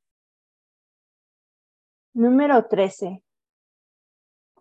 [2.15, 3.24] Número 13.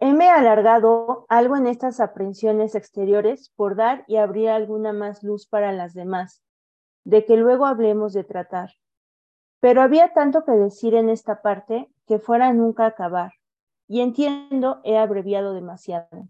[0.06, 5.72] Heme alargado algo en estas aprensiones exteriores por dar y abrir alguna más luz para
[5.72, 6.44] las demás,
[7.06, 8.72] de que luego hablemos de tratar.
[9.62, 13.32] Pero había tanto que decir en esta parte que fuera nunca acabar,
[13.88, 16.28] y entiendo he abreviado demasiado.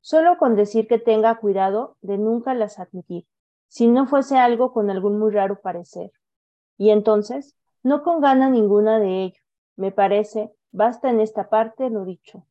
[0.00, 3.26] Solo con decir que tenga cuidado de nunca las admitir,
[3.66, 6.12] si no fuese algo con algún muy raro parecer.
[6.78, 9.40] Y entonces, no con gana ninguna de ello.
[9.74, 12.46] Me parece, basta en esta parte lo dicho.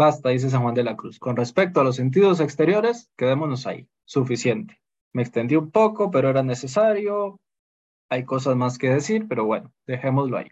[0.00, 1.18] Basta, dice San Juan de la Cruz.
[1.18, 3.86] Con respecto a los sentidos exteriores, quedémonos ahí.
[4.06, 4.80] Suficiente.
[5.12, 7.38] Me extendí un poco, pero era necesario.
[8.08, 10.48] Hay cosas más que decir, pero bueno, dejémoslo ahí.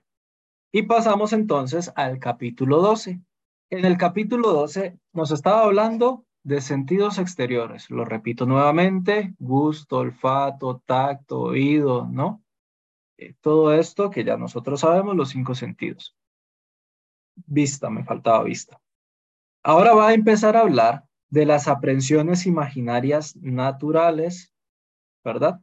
[0.70, 3.22] Y pasamos entonces al capítulo 12.
[3.70, 7.88] En el capítulo 12 nos estaba hablando de sentidos exteriores.
[7.88, 12.42] Lo repito nuevamente, gusto, olfato, tacto, oído, ¿no?
[13.16, 16.14] Eh, todo esto que ya nosotros sabemos, los cinco sentidos.
[17.46, 18.78] Vista, me faltaba vista.
[19.68, 24.54] Ahora va a empezar a hablar de las aprensiones imaginarias naturales,
[25.22, 25.60] ¿verdad?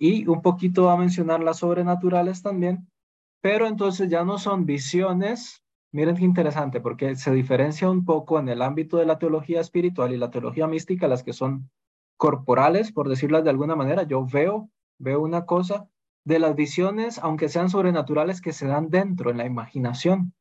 [0.00, 2.90] y un poquito va a mencionar las sobrenaturales también,
[3.40, 8.48] pero entonces ya no son visiones, miren qué interesante, porque se diferencia un poco en
[8.48, 11.70] el ámbito de la teología espiritual y la teología mística, las que son
[12.16, 15.88] corporales, por decirlas de alguna manera, yo veo veo una cosa
[16.24, 20.32] de las visiones, aunque sean sobrenaturales, que se dan dentro, en la imaginación.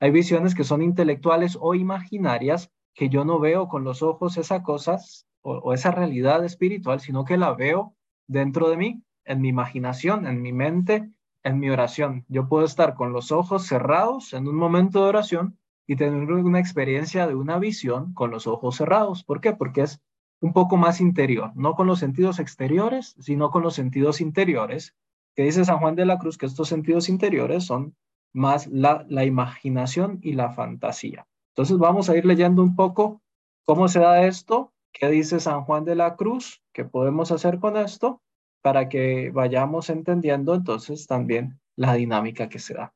[0.00, 4.62] Hay visiones que son intelectuales o imaginarias que yo no veo con los ojos esa
[4.62, 7.94] cosas o, esa realidad espiritual, sino que la veo
[8.26, 11.10] dentro de mí, en mi imaginación, en mi mente,
[11.42, 12.24] en mi oración.
[12.28, 16.60] Yo puedo estar con los ojos cerrados en un momento de oración y tener una
[16.60, 19.22] experiencia de una visión con los ojos cerrados.
[19.22, 19.52] ¿Por qué?
[19.52, 20.00] Porque es
[20.40, 24.94] un poco más interior, no con los sentidos exteriores, sino con los sentidos interiores,
[25.34, 27.94] que dice San Juan de la Cruz que estos sentidos interiores son
[28.34, 31.26] más la, la imaginación y la fantasía.
[31.52, 33.22] Entonces vamos a ir leyendo un poco
[33.64, 37.76] cómo se da esto, qué dice San Juan de la Cruz, qué podemos hacer con
[37.76, 38.20] esto,
[38.60, 42.94] para que vayamos entendiendo entonces también la dinámica que se da.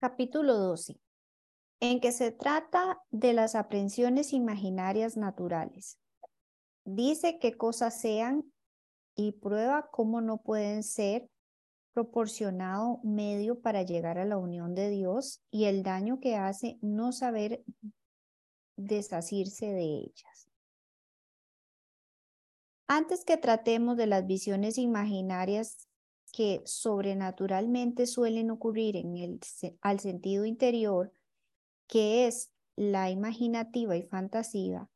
[0.00, 0.98] Capítulo 12,
[1.80, 5.98] en que se trata de las aprensiones imaginarias naturales.
[6.84, 8.50] Dice qué cosas sean
[9.20, 11.28] y prueba cómo no pueden ser
[11.92, 17.12] proporcionado medio para llegar a la unión de Dios y el daño que hace no
[17.12, 17.62] saber
[18.76, 20.48] desasirse de ellas.
[22.86, 25.86] Antes que tratemos de las visiones imaginarias
[26.32, 29.40] que sobrenaturalmente suelen ocurrir en el,
[29.82, 31.12] al sentido interior,
[31.88, 34.88] que es la imaginativa y fantasía,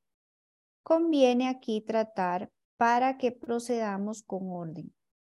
[0.83, 4.93] conviene aquí tratar para que procedamos con orden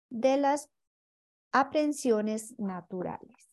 [0.10, 0.70] de las
[1.52, 3.52] aprensiones naturales.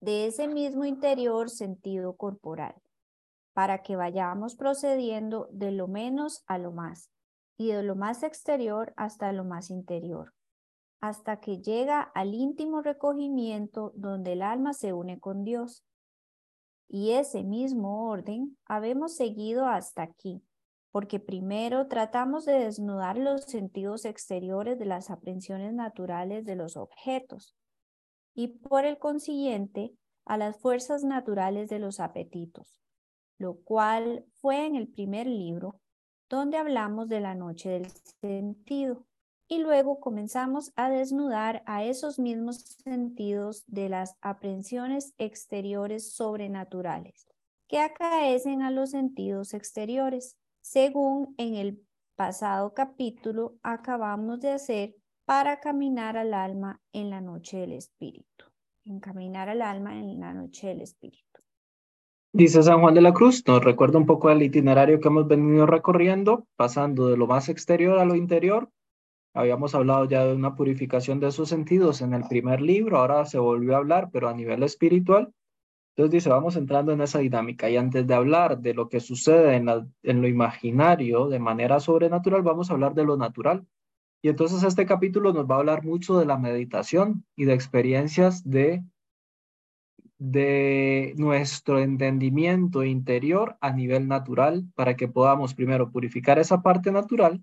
[0.00, 2.74] De ese mismo interior sentido corporal,
[3.52, 7.10] para que vayamos procediendo de lo menos a lo más
[7.58, 10.32] y de lo más exterior hasta lo más interior,
[11.00, 15.84] hasta que llega al íntimo recogimiento donde el alma se une con Dios.
[16.88, 20.42] Y ese mismo orden habemos seguido hasta aquí,
[20.92, 27.54] porque primero tratamos de desnudar los sentidos exteriores de las aprensiones naturales de los objetos
[28.34, 29.92] y por el consiguiente
[30.24, 32.80] a las fuerzas naturales de los apetitos,
[33.38, 35.80] lo cual fue en el primer libro
[36.28, 39.06] donde hablamos de la noche del sentido
[39.48, 47.26] y luego comenzamos a desnudar a esos mismos sentidos de las aprensiones exteriores sobrenaturales
[47.66, 51.82] que acaecen a los sentidos exteriores según en el
[52.16, 54.94] pasado capítulo acabamos de hacer
[55.24, 58.44] para caminar al alma en la noche del Espíritu.
[58.84, 61.24] Encaminar al alma en la noche del Espíritu.
[62.32, 65.66] Dice San Juan de la Cruz, nos recuerda un poco el itinerario que hemos venido
[65.66, 68.70] recorriendo, pasando de lo más exterior a lo interior.
[69.34, 73.38] Habíamos hablado ya de una purificación de esos sentidos en el primer libro, ahora se
[73.38, 75.32] volvió a hablar, pero a nivel espiritual.
[75.96, 79.56] Entonces dice, vamos entrando en esa dinámica y antes de hablar de lo que sucede
[79.56, 79.68] en,
[80.02, 83.66] en lo imaginario de manera sobrenatural, vamos a hablar de lo natural.
[84.22, 88.48] Y entonces este capítulo nos va a hablar mucho de la meditación y de experiencias
[88.48, 88.84] de,
[90.18, 97.42] de nuestro entendimiento interior a nivel natural para que podamos primero purificar esa parte natural.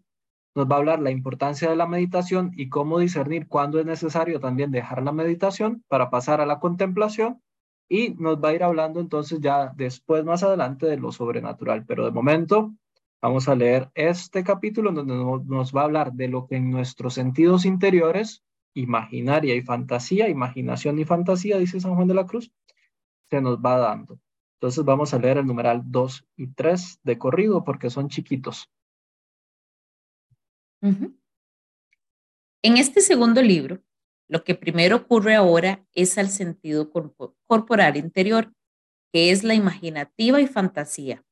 [0.55, 4.39] Nos va a hablar la importancia de la meditación y cómo discernir cuándo es necesario
[4.39, 7.41] también dejar la meditación para pasar a la contemplación
[7.89, 11.85] y nos va a ir hablando entonces ya después, más adelante, de lo sobrenatural.
[11.85, 12.73] Pero de momento
[13.21, 17.13] vamos a leer este capítulo donde nos va a hablar de lo que en nuestros
[17.13, 22.51] sentidos interiores, imaginaria y fantasía, imaginación y fantasía, dice San Juan de la Cruz,
[23.29, 24.19] se nos va dando.
[24.59, 28.69] Entonces vamos a leer el numeral 2 y 3 de corrido porque son chiquitos.
[30.81, 31.17] En
[32.77, 33.81] este segundo libro
[34.29, 38.53] lo que primero ocurre ahora es al sentido corporal interior,
[39.13, 41.23] que es la imaginativa y fantasía,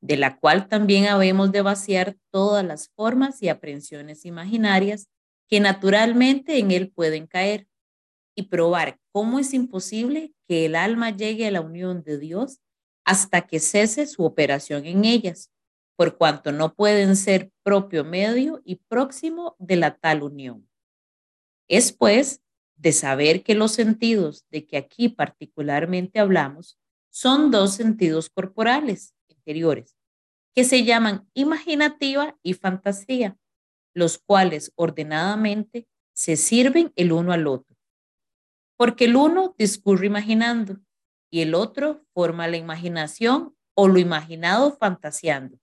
[0.00, 5.08] de la cual también habemos de vaciar todas las formas y aprensiones imaginarias
[5.48, 7.66] que naturalmente en él pueden caer
[8.36, 12.60] y probar cómo es imposible que el alma llegue a la unión de Dios
[13.04, 15.50] hasta que cese su operación en ellas,
[15.96, 20.68] por cuanto no pueden ser propio medio y próximo de la tal unión.
[21.68, 22.42] Es pues
[22.76, 26.78] de saber que los sentidos de que aquí particularmente hablamos
[27.10, 29.96] son dos sentidos corporales interiores,
[30.54, 33.38] que se llaman imaginativa y fantasía,
[33.94, 37.76] los cuales ordenadamente se sirven el uno al otro.
[38.76, 40.80] Porque el uno discurre imaginando
[41.30, 45.58] y el otro forma la imaginación o lo imaginado fantaseando.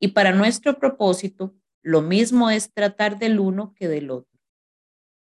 [0.00, 4.38] Y para nuestro propósito, lo mismo es tratar del uno que del otro.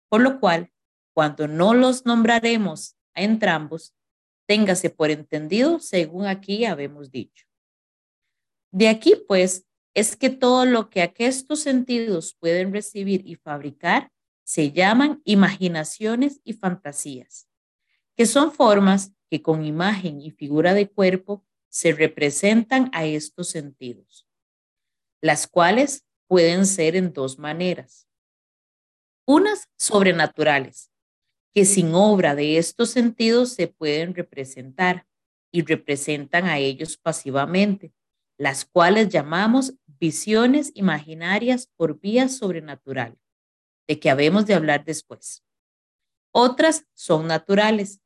[0.09, 0.71] Por lo cual,
[1.15, 3.95] cuando no los nombraremos a entrambos,
[4.47, 7.45] téngase por entendido según aquí habemos dicho.
[8.69, 14.11] De aquí, pues, es que todo lo que aquestos sentidos pueden recibir y fabricar
[14.43, 17.47] se llaman imaginaciones y fantasías,
[18.17, 24.27] que son formas que con imagen y figura de cuerpo se representan a estos sentidos,
[25.21, 28.05] las cuales pueden ser en dos maneras.
[29.25, 30.91] Unas sobrenaturales,
[31.55, 35.07] que sin obra de estos sentidos se pueden representar
[35.53, 37.93] y representan a ellos pasivamente,
[38.37, 43.17] las cuales llamamos visiones imaginarias por vía sobrenatural,
[43.87, 45.45] de que habemos de hablar después.
[46.33, 48.01] Otras son naturales,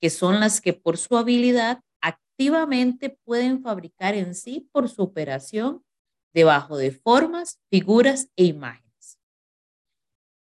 [0.00, 5.84] que son las que por su habilidad activamente pueden fabricar en sí por su operación
[6.32, 9.18] debajo de formas, figuras e imágenes.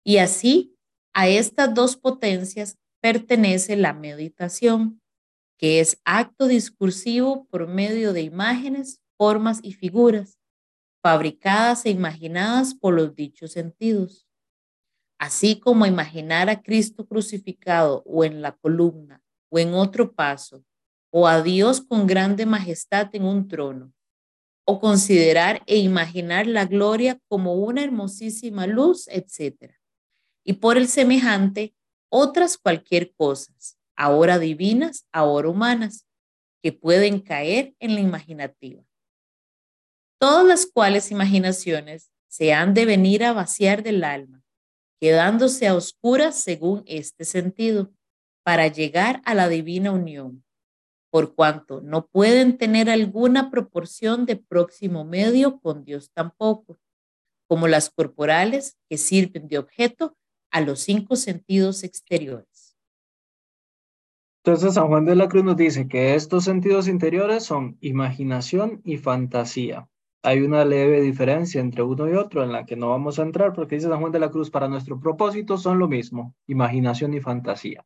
[0.04, 0.76] Y así,
[1.14, 5.00] a estas dos potencias pertenece la meditación,
[5.58, 10.38] que es acto discursivo por medio de imágenes, formas y figuras,
[11.02, 14.26] fabricadas e imaginadas por los dichos sentidos.
[15.18, 20.64] Así como imaginar a Cristo crucificado o en la columna o en otro paso,
[21.12, 23.92] o a Dios con grande majestad en un trono,
[24.64, 29.74] o considerar e imaginar la gloria como una hermosísima luz, etc.
[30.44, 31.74] Y por el semejante,
[32.08, 36.06] otras cualquier cosas, ahora divinas, ahora humanas,
[36.62, 38.82] que pueden caer en la imaginativa.
[40.18, 44.42] Todas las cuales imaginaciones se han de venir a vaciar del alma,
[45.00, 47.92] quedándose a oscuras según este sentido,
[48.44, 50.44] para llegar a la divina unión,
[51.10, 56.78] por cuanto no pueden tener alguna proporción de próximo medio con Dios tampoco,
[57.48, 60.16] como las corporales que sirven de objeto
[60.52, 62.76] a los cinco sentidos exteriores.
[64.44, 68.98] Entonces San Juan de la Cruz nos dice que estos sentidos interiores son imaginación y
[68.98, 69.88] fantasía.
[70.22, 73.52] Hay una leve diferencia entre uno y otro en la que no vamos a entrar
[73.52, 77.20] porque dice San Juan de la Cruz, para nuestro propósito son lo mismo, imaginación y
[77.20, 77.84] fantasía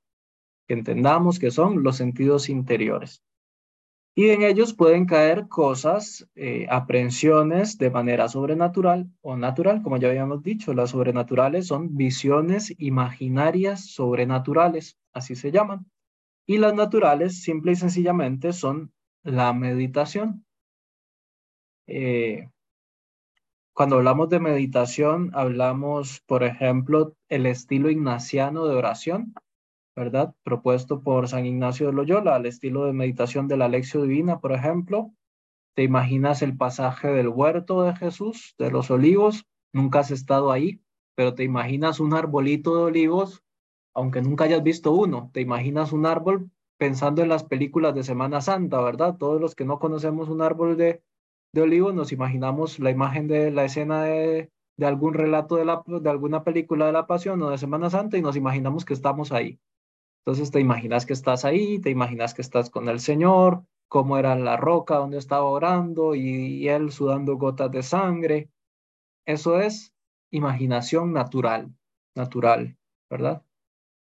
[0.66, 3.22] que entendamos que son los sentidos interiores.
[4.18, 10.08] Y en ellos pueden caer cosas, eh, aprehensiones de manera sobrenatural o natural, como ya
[10.08, 10.72] habíamos dicho.
[10.72, 15.84] Las sobrenaturales son visiones imaginarias sobrenaturales, así se llaman.
[16.46, 18.90] Y las naturales, simple y sencillamente, son
[19.22, 20.46] la meditación.
[21.86, 22.48] Eh,
[23.74, 29.34] cuando hablamos de meditación, hablamos, por ejemplo, el estilo ignaciano de oración,
[29.96, 30.34] ¿verdad?
[30.42, 34.52] Propuesto por San Ignacio de Loyola, al estilo de meditación de la lección divina, por
[34.52, 35.12] ejemplo.
[35.74, 39.46] ¿Te imaginas el pasaje del huerto de Jesús, de los olivos?
[39.72, 40.80] Nunca has estado ahí,
[41.14, 43.42] pero te imaginas un arbolito de olivos,
[43.94, 45.30] aunque nunca hayas visto uno.
[45.32, 49.16] Te imaginas un árbol pensando en las películas de Semana Santa, ¿verdad?
[49.18, 51.02] Todos los que no conocemos un árbol de,
[51.52, 55.82] de olivos, nos imaginamos la imagen de la escena de, de algún relato de, la,
[55.86, 59.32] de alguna película de la Pasión o de Semana Santa y nos imaginamos que estamos
[59.32, 59.58] ahí.
[60.26, 64.34] Entonces te imaginas que estás ahí, te imaginas que estás con el Señor, cómo era
[64.34, 68.50] la roca donde estaba orando y, él sudando gotas de sangre.
[69.24, 69.94] Eso es
[70.32, 71.72] imaginación natural,
[72.16, 72.76] natural,
[73.08, 73.44] ¿verdad?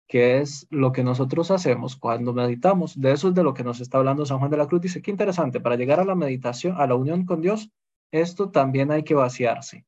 [0.07, 2.97] Que es lo que nosotros hacemos cuando meditamos.
[3.01, 4.79] De eso es de lo que nos está hablando San Juan de la Cruz.
[4.79, 7.69] Dice, qué interesante, para llegar a la meditación, a la unión con Dios,
[8.13, 9.85] esto también hay que vaciarse.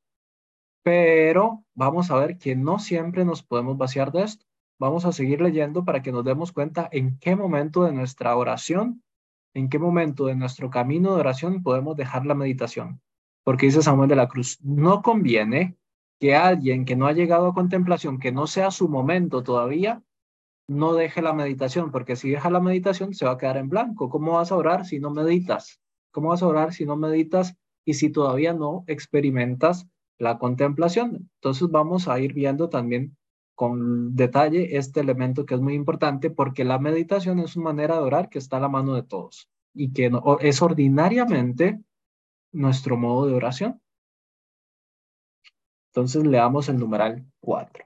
[0.83, 4.45] Pero vamos a ver que no siempre nos podemos vaciar de esto
[4.79, 9.03] vamos a seguir leyendo para que nos demos cuenta en qué momento de nuestra oración,
[9.53, 13.01] en qué momento de nuestro camino de oración podemos dejar la meditación.
[13.43, 15.77] Porque dice Samuel de la Cruz, no conviene
[16.19, 20.01] que alguien que no ha llegado a contemplación, que no sea su momento todavía,
[20.67, 24.09] no deje la meditación, porque si deja la meditación se va a quedar en blanco.
[24.09, 25.79] ¿Cómo vas a orar si no meditas?
[26.11, 27.55] ¿Cómo vas a orar si no meditas
[27.85, 31.29] y si todavía no experimentas la contemplación?
[31.35, 33.15] Entonces vamos a ir viendo también
[33.55, 38.01] con detalle este elemento que es muy importante porque la meditación es una manera de
[38.01, 41.81] orar que está a la mano de todos y que es ordinariamente
[42.51, 43.81] nuestro modo de oración.
[45.91, 47.85] Entonces leamos el numeral 4.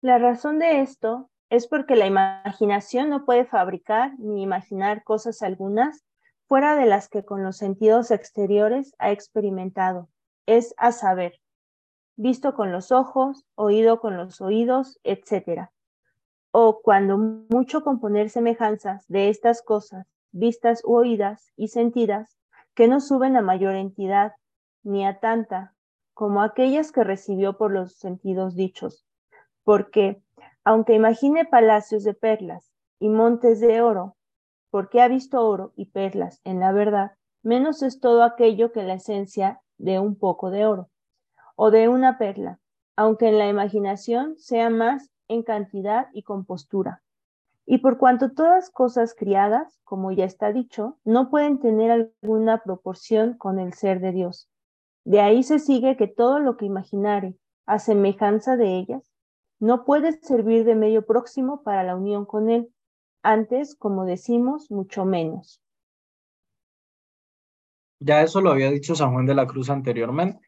[0.00, 6.04] La razón de esto es porque la imaginación no puede fabricar ni imaginar cosas algunas
[6.46, 10.08] fuera de las que con los sentidos exteriores ha experimentado,
[10.46, 11.40] es a saber,
[12.18, 15.68] visto con los ojos, oído con los oídos, etc.
[16.50, 22.36] O cuando mucho componer semejanzas de estas cosas, vistas u oídas y sentidas,
[22.74, 24.32] que no suben a mayor entidad,
[24.82, 25.74] ni a tanta,
[26.12, 29.06] como aquellas que recibió por los sentidos dichos.
[29.62, 30.20] Porque,
[30.64, 34.16] aunque imagine palacios de perlas y montes de oro,
[34.70, 37.12] porque ha visto oro y perlas en la verdad,
[37.44, 40.90] menos es todo aquello que la esencia de un poco de oro
[41.60, 42.60] o de una perla,
[42.94, 47.02] aunque en la imaginación sea más en cantidad y compostura.
[47.66, 53.36] Y por cuanto todas cosas criadas, como ya está dicho, no pueden tener alguna proporción
[53.36, 54.48] con el ser de Dios.
[55.04, 57.36] De ahí se sigue que todo lo que imaginare
[57.66, 59.12] a semejanza de ellas,
[59.58, 62.72] no puede servir de medio próximo para la unión con Él,
[63.24, 65.60] antes, como decimos, mucho menos.
[67.98, 70.47] Ya eso lo había dicho San Juan de la Cruz anteriormente,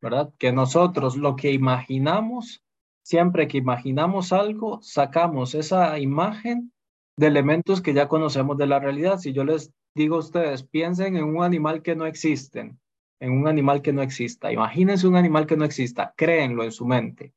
[0.00, 0.32] ¿verdad?
[0.38, 2.62] Que nosotros lo que imaginamos,
[3.02, 6.72] siempre que imaginamos algo, sacamos esa imagen
[7.16, 9.18] de elementos que ya conocemos de la realidad.
[9.18, 12.80] Si yo les digo a ustedes, piensen en un animal que no existen,
[13.20, 16.86] en un animal que no exista, imagínense un animal que no exista, créenlo en su
[16.86, 17.34] mente.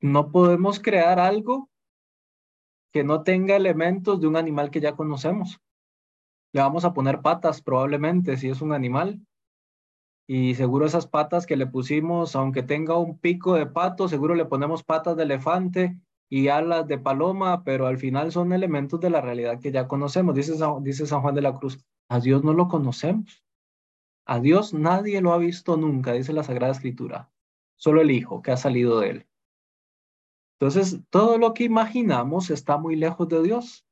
[0.00, 1.68] No podemos crear algo
[2.92, 5.60] que no tenga elementos de un animal que ya conocemos.
[6.52, 9.20] Le vamos a poner patas probablemente si es un animal.
[10.26, 14.44] Y seguro esas patas que le pusimos, aunque tenga un pico de pato, seguro le
[14.44, 15.98] ponemos patas de elefante
[16.28, 20.34] y alas de paloma, pero al final son elementos de la realidad que ya conocemos.
[20.34, 23.44] Dice San, dice San Juan de la Cruz, a Dios no lo conocemos.
[24.24, 27.32] A Dios nadie lo ha visto nunca, dice la Sagrada Escritura.
[27.76, 29.26] Solo el Hijo que ha salido de él.
[30.60, 33.86] Entonces, todo lo que imaginamos está muy lejos de Dios.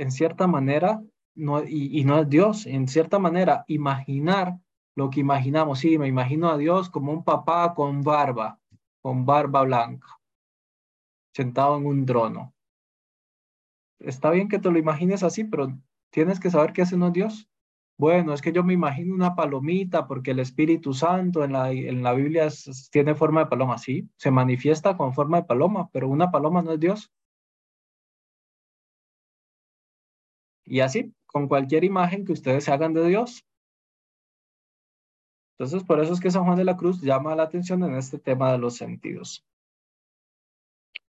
[0.00, 1.02] En cierta manera,
[1.34, 4.58] no, y, no es Dios, en cierta manera, imaginar
[4.96, 8.58] lo que imaginamos, sí, me imagino a Dios como un papá con barba,
[9.02, 10.08] con barba blanca,
[11.34, 12.54] sentado en un trono.
[13.98, 15.78] Está bien que te lo imagines así, pero
[16.08, 17.50] tienes que saber que ese no es Dios.
[17.98, 22.02] Bueno, es que yo me imagino una palomita porque el Espíritu Santo en la, en
[22.02, 22.48] la Biblia
[22.90, 26.72] tiene forma de paloma, sí, se manifiesta con forma de paloma, pero una paloma no
[26.72, 27.12] es Dios.
[30.70, 33.44] Y así, con cualquier imagen que ustedes se hagan de Dios.
[35.58, 38.20] Entonces, por eso es que San Juan de la Cruz llama la atención en este
[38.20, 39.44] tema de los sentidos.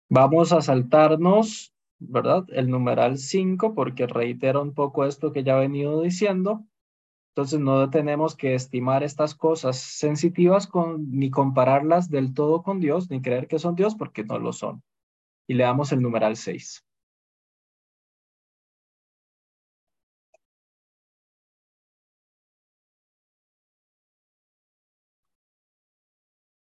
[0.09, 2.45] Vamos a saltarnos, ¿verdad?
[2.51, 6.65] El numeral 5, porque reitera un poco esto que ya he venido diciendo.
[7.35, 13.11] Entonces no tenemos que estimar estas cosas sensitivas con, ni compararlas del todo con Dios,
[13.11, 14.85] ni creer que son Dios porque no lo son.
[15.49, 16.85] Y leamos el numeral 6.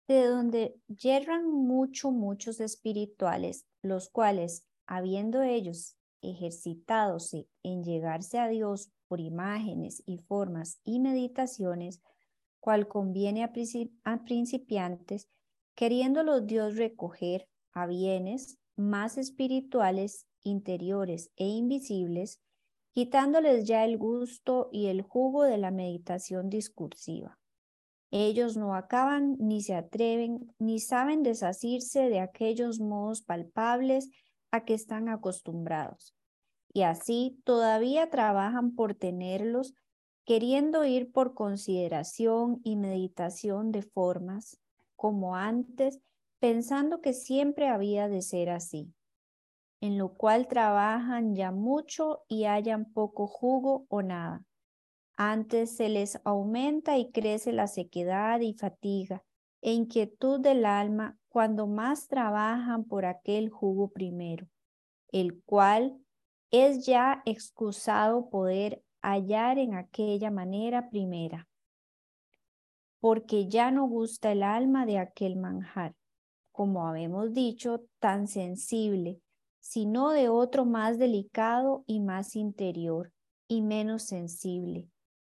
[0.07, 8.91] De donde yerran mucho muchos espirituales, los cuales, habiendo ellos ejercitadose en llegarse a Dios
[9.07, 12.01] por imágenes y formas y meditaciones,
[12.59, 15.29] cual conviene a, principiantes,
[15.75, 22.41] queriéndolos Dios recoger a bienes más espirituales, interiores e invisibles,
[22.93, 27.39] quitándoles ya el gusto y el jugo de la meditación discursiva.
[28.11, 34.09] Ellos no acaban ni se atreven ni saben desasirse de aquellos modos palpables
[34.51, 36.17] a que están acostumbrados
[36.77, 39.73] y así todavía trabajan por tenerlos,
[40.25, 44.59] queriendo ir por consideración y meditación de formas,
[44.95, 45.99] como antes,
[46.39, 48.93] pensando que siempre había de ser así,
[49.81, 54.45] en lo cual trabajan ya mucho y hallan poco jugo o nada.
[55.19, 59.23] Antes se les aumenta y crece la sequedad y fatiga
[59.61, 64.47] e inquietud del alma cuando más trabajan por aquel jugo primero,
[65.11, 65.97] el cual
[66.51, 71.47] es ya excusado poder hallar en aquella manera primera,
[72.99, 75.95] porque ya no gusta el alma de aquel manjar,
[76.51, 79.19] como habemos dicho, tan sensible,
[79.59, 83.11] sino de otro más delicado y más interior
[83.47, 84.89] y menos sensible,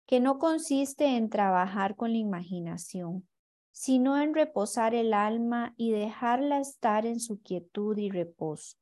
[0.10, 3.28] que no consiste en trabajar con la imaginación,
[3.72, 8.80] sino en reposar el alma y dejarla estar en su quietud y reposo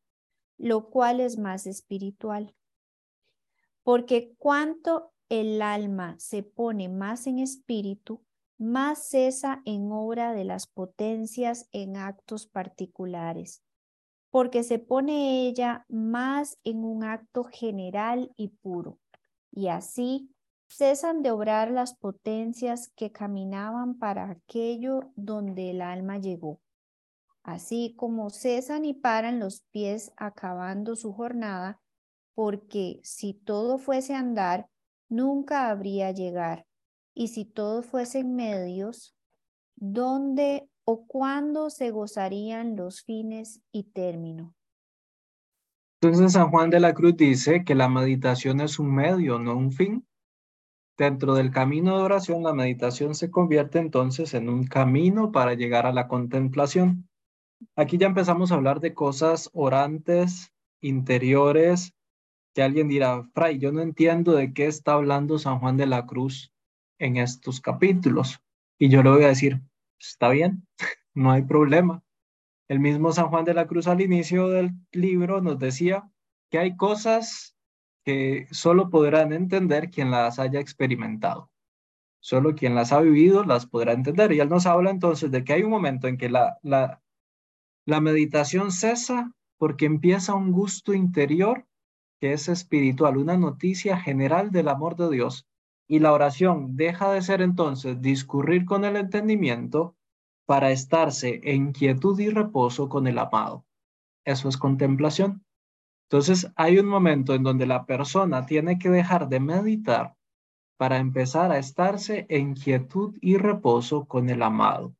[0.57, 2.55] lo cual es más espiritual.
[3.83, 8.23] Porque cuanto el alma se pone más en espíritu,
[8.57, 13.63] más cesa en obra de las potencias en actos particulares,
[14.31, 18.99] porque se pone ella más en un acto general y puro,
[19.51, 20.31] y así
[20.69, 26.59] cesan de obrar las potencias que caminaban para aquello donde el alma llegó
[27.47, 31.79] así como cesan y paran los pies acabando su jornada,
[32.35, 34.67] porque si todo fuese andar,
[35.07, 36.65] nunca habría llegar,
[37.13, 39.15] y si todo fuesen medios,
[39.75, 44.55] ¿dónde ¿O cuándo se gozarían los fines y término?
[45.99, 49.73] Entonces San Juan de la Cruz dice que la meditación es un medio, no un
[49.73, 50.07] fin.
[50.97, 55.85] Dentro del camino de oración, la meditación se convierte entonces en un camino para llegar
[55.85, 57.07] a la contemplación.
[57.75, 61.93] Aquí ya empezamos a hablar de cosas orantes, interiores,
[62.55, 66.07] que alguien dirá, Fray, yo no entiendo de qué está hablando San Juan de la
[66.07, 66.51] Cruz
[66.97, 68.39] en estos capítulos.
[68.79, 69.61] Y yo le voy a decir,
[69.99, 70.67] está bien,
[71.13, 72.03] no hay problema.
[72.67, 76.09] El mismo San Juan de la Cruz al inicio del libro nos decía
[76.49, 77.56] que hay cosas
[78.07, 81.51] que solo podrán entender quien las haya experimentado.
[82.21, 84.31] Solo quien las ha vivido las podrá entender.
[84.31, 87.01] Y él nos habla entonces de que hay un momento en que la, la,
[87.85, 91.67] la meditación cesa porque empieza un gusto interior
[92.21, 95.45] que es espiritual, una noticia general del amor de Dios.
[95.85, 99.97] Y la oración deja de ser entonces discurrir con el entendimiento
[100.45, 103.65] para estarse en quietud y reposo con el amado.
[104.23, 105.43] Eso es contemplación.
[106.09, 110.15] Entonces hay un momento en donde la persona tiene que dejar de meditar
[110.77, 114.95] para empezar a estarse en quietud y reposo con el amado,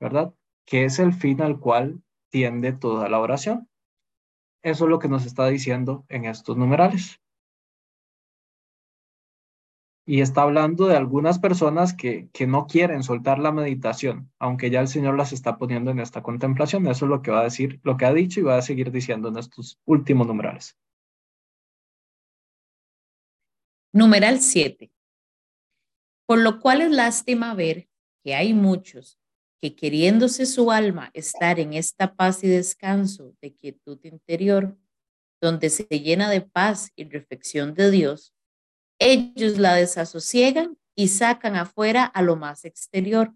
[0.00, 0.32] ¿verdad?
[0.64, 3.68] Que es el fin al cual tiende toda la oración.
[4.62, 7.20] Eso es lo que nos está diciendo en estos numerales.
[10.04, 14.80] Y está hablando de algunas personas que, que no quieren soltar la meditación, aunque ya
[14.80, 16.86] el Señor las está poniendo en esta contemplación.
[16.88, 18.90] Eso es lo que va a decir, lo que ha dicho y va a seguir
[18.90, 20.76] diciendo en estos últimos numerales.
[23.92, 24.90] Numeral 7.
[26.26, 27.88] Por lo cual es lástima ver
[28.24, 29.18] que hay muchos
[29.60, 34.76] que queriéndose su alma estar en esta paz y descanso de quietud interior,
[35.40, 38.34] donde se llena de paz y reflexión de Dios,
[39.04, 43.34] ellos la desasosiegan y sacan afuera a lo más exterior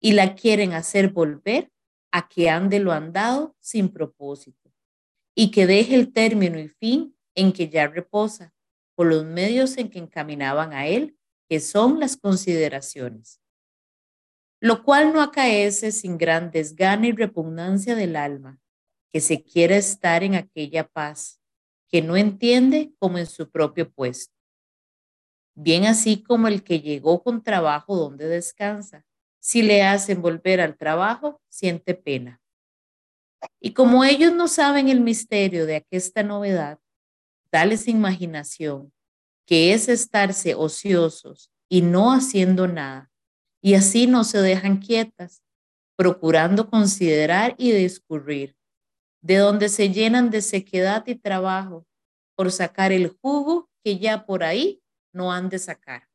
[0.00, 1.70] y la quieren hacer volver
[2.12, 4.72] a que ande lo andado sin propósito
[5.34, 8.54] y que deje el término y fin en que ya reposa
[8.94, 11.16] por los medios en que encaminaban a él,
[11.48, 13.40] que son las consideraciones
[14.60, 18.60] lo cual no acaece sin gran desgana y repugnancia del alma,
[19.10, 21.40] que se quiere estar en aquella paz,
[21.88, 24.34] que no entiende como en su propio puesto.
[25.60, 29.04] Bien así como el que llegó con trabajo donde descansa,
[29.40, 32.40] si le hacen volver al trabajo, siente pena.
[33.60, 36.78] Y como ellos no saben el misterio de aquesta novedad,
[37.50, 38.92] dales imaginación,
[39.46, 43.10] que es estarse ociosos y no haciendo nada,
[43.60, 45.42] y así no se dejan quietas,
[45.96, 48.54] procurando considerar y discurrir,
[49.22, 51.84] de donde se llenan de sequedad y trabajo
[52.36, 54.80] por sacar el jugo que ya por ahí
[55.18, 56.08] no han de sacar.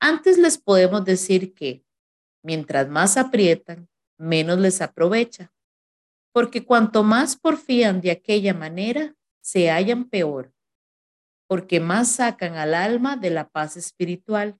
[0.00, 1.84] Antes les podemos decir que,
[2.42, 5.52] mientras más aprietan, menos les aprovecha,
[6.32, 10.52] porque cuanto más porfían de aquella manera, se hallan peor,
[11.48, 14.56] porque más sacan al alma de la paz espiritual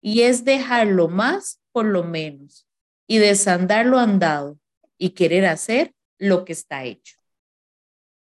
[0.00, 2.68] y es dejarlo más por lo menos
[3.08, 4.58] y desandar lo andado
[4.98, 7.21] y querer hacer lo que está hecho.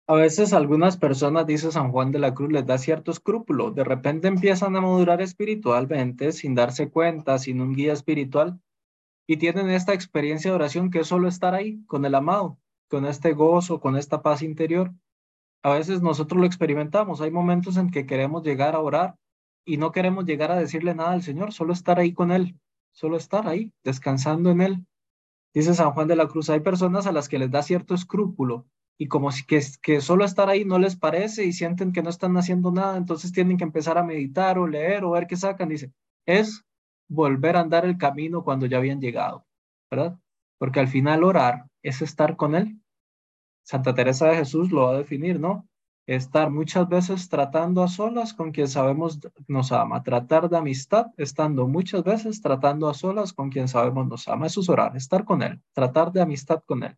[0.09, 3.71] A veces algunas personas, dice San Juan de la Cruz, les da cierto escrúpulo.
[3.71, 8.57] De repente empiezan a madurar espiritualmente sin darse cuenta, sin un guía espiritual,
[9.27, 13.05] y tienen esta experiencia de oración que es solo estar ahí con el amado, con
[13.05, 14.93] este gozo, con esta paz interior.
[15.61, 17.19] A veces nosotros lo experimentamos.
[17.19, 19.17] Hay momentos en que queremos llegar a orar
[19.65, 22.57] y no queremos llegar a decirle nada al Señor, solo estar ahí con Él,
[22.93, 24.85] solo estar ahí, descansando en Él.
[25.53, 28.67] Dice San Juan de la Cruz, hay personas a las que les da cierto escrúpulo
[28.97, 32.35] y como que, que solo estar ahí no les parece y sienten que no están
[32.37, 35.69] haciendo nada, entonces tienen que empezar a meditar o leer o ver qué sacan.
[35.69, 35.91] Dice,
[36.25, 36.65] es
[37.07, 39.45] volver a andar el camino cuando ya habían llegado,
[39.91, 40.17] ¿verdad?
[40.57, 42.81] Porque al final orar es estar con Él.
[43.63, 45.67] Santa Teresa de Jesús lo va a definir, ¿no?
[46.07, 51.67] estar muchas veces tratando a solas con quien sabemos nos ama, tratar de amistad, estando
[51.67, 54.47] muchas veces tratando a solas con quien sabemos nos ama.
[54.47, 56.97] Eso es orar, estar con Él, tratar de amistad con Él,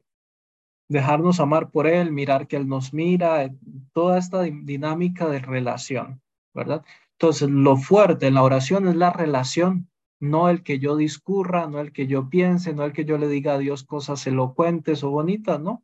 [0.90, 3.50] dejarnos amar por Él, mirar que Él nos mira,
[3.94, 6.22] toda esta dinámica de relación,
[6.54, 6.84] ¿verdad?
[7.14, 11.80] Entonces, lo fuerte en la oración es la relación, no el que yo discurra, no
[11.80, 15.12] el que yo piense, no el que yo le diga a Dios cosas elocuentes o
[15.12, 15.84] bonitas, ¿no?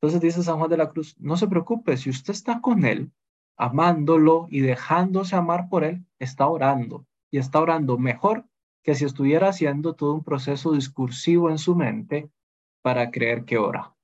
[0.00, 3.12] Entonces dice San Juan de la Cruz, no se preocupe, si usted está con Él,
[3.58, 8.46] amándolo y dejándose amar por Él, está orando y está orando mejor
[8.82, 12.30] que si estuviera haciendo todo un proceso discursivo en su mente
[12.82, 13.94] para creer que ora.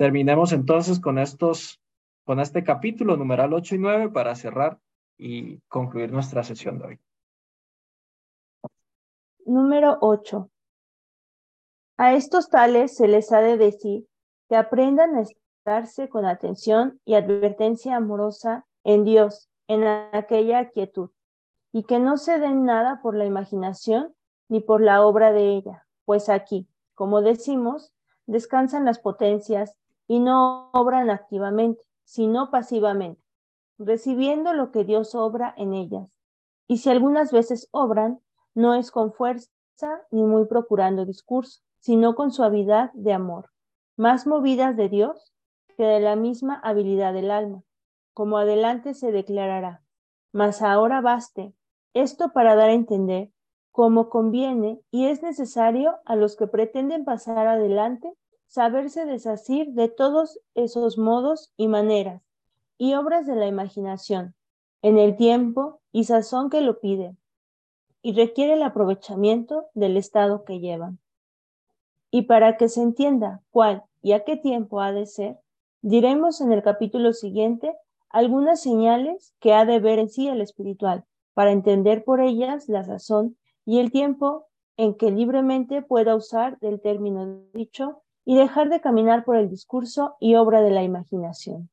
[0.00, 1.78] Terminemos entonces con estos,
[2.24, 4.80] con este capítulo numeral 8 y 9 para cerrar
[5.18, 7.00] y concluir nuestra sesión de hoy.
[9.44, 10.48] Número 8.
[11.98, 14.06] A estos tales se les ha de decir
[14.48, 21.10] que aprendan a estarse con atención y advertencia amorosa en Dios, en aquella quietud,
[21.74, 24.14] y que no se den nada por la imaginación
[24.48, 27.92] ni por la obra de ella, pues aquí, como decimos,
[28.24, 29.76] descansan las potencias
[30.10, 33.22] y no obran activamente, sino pasivamente,
[33.78, 36.10] recibiendo lo que Dios obra en ellas.
[36.66, 38.18] Y si algunas veces obran,
[38.52, 39.52] no es con fuerza
[40.10, 43.50] ni muy procurando discurso, sino con suavidad de amor,
[43.96, 45.32] más movidas de Dios
[45.76, 47.62] que de la misma habilidad del alma,
[48.12, 49.84] como adelante se declarará.
[50.32, 51.54] Mas ahora baste
[51.94, 53.30] esto para dar a entender
[53.70, 58.12] cómo conviene y es necesario a los que pretenden pasar adelante
[58.50, 62.20] saberse desasir de todos esos modos y maneras
[62.78, 64.34] y obras de la imaginación,
[64.82, 67.14] en el tiempo y sazón que lo pide,
[68.02, 70.98] y requiere el aprovechamiento del estado que llevan.
[72.10, 75.38] Y para que se entienda cuál y a qué tiempo ha de ser,
[75.80, 77.76] diremos en el capítulo siguiente
[78.08, 82.82] algunas señales que ha de ver en sí el espiritual, para entender por ellas la
[82.82, 88.80] sazón y el tiempo en que libremente pueda usar del término dicho y dejar de
[88.80, 91.68] caminar por el discurso y obra de la imaginación.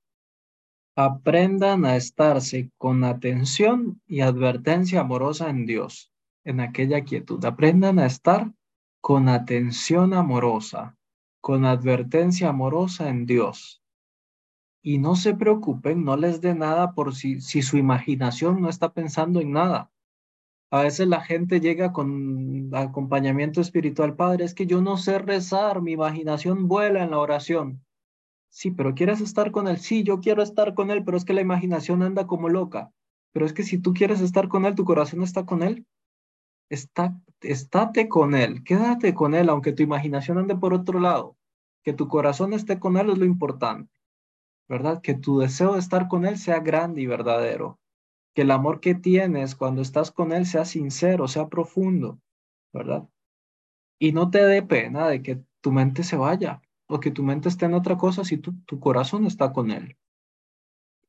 [0.96, 6.12] Aprendan a estarse con atención y advertencia amorosa en Dios,
[6.46, 7.46] en aquella quietud.
[7.46, 8.52] Aprendan a estar
[9.02, 10.98] con atención amorosa,
[11.42, 13.84] con advertencia amorosa en Dios.
[14.82, 18.94] Y no se preocupen, no les dé nada por si, si su imaginación no está
[18.94, 19.92] pensando en nada.
[20.70, 25.82] A veces la gente llega con acompañamiento espiritual, Padre, es que yo no sé rezar,
[25.82, 27.86] mi imaginación vuela en la oración.
[28.50, 29.78] Sí, pero quieres estar con Él.
[29.78, 32.92] Sí, yo quiero estar con Él, pero es que la imaginación anda como loca.
[33.32, 35.86] Pero es que si tú quieres estar con Él, tu corazón está con Él.
[36.70, 41.38] Está, estate con Él, quédate con Él, aunque tu imaginación ande por otro lado.
[41.84, 43.94] Que tu corazón esté con Él es lo importante,
[44.68, 45.02] ¿verdad?
[45.02, 47.80] Que tu deseo de estar con Él sea grande y verdadero
[48.38, 52.20] que el amor que tienes cuando estás con Él sea sincero, sea profundo,
[52.72, 53.10] ¿verdad?
[53.98, 57.50] Y no te dé pena de que tu mente se vaya o que tu mente
[57.50, 59.98] esté en otra cosa si tu, tu corazón está con Él.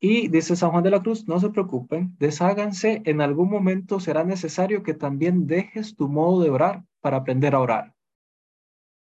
[0.01, 4.25] Y dice San Juan de la Cruz, no se preocupen, desháganse, en algún momento será
[4.25, 7.95] necesario que también dejes tu modo de orar para aprender a orar.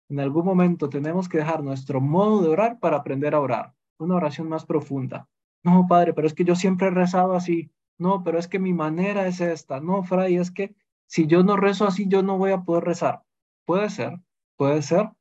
[0.09, 4.15] En algún momento tenemos que dejar nuestro modo de orar para aprender a orar, una
[4.15, 5.29] oración más profunda.
[5.63, 7.69] No, Padre, pero es que yo siempre he rezado así.
[7.97, 9.79] No, pero es que mi manera es esta.
[9.79, 10.75] No, Fray, es que
[11.07, 13.23] si yo no rezo así, yo no voy a poder rezar.
[13.65, 14.19] Puede ser,
[14.57, 15.11] puede ser,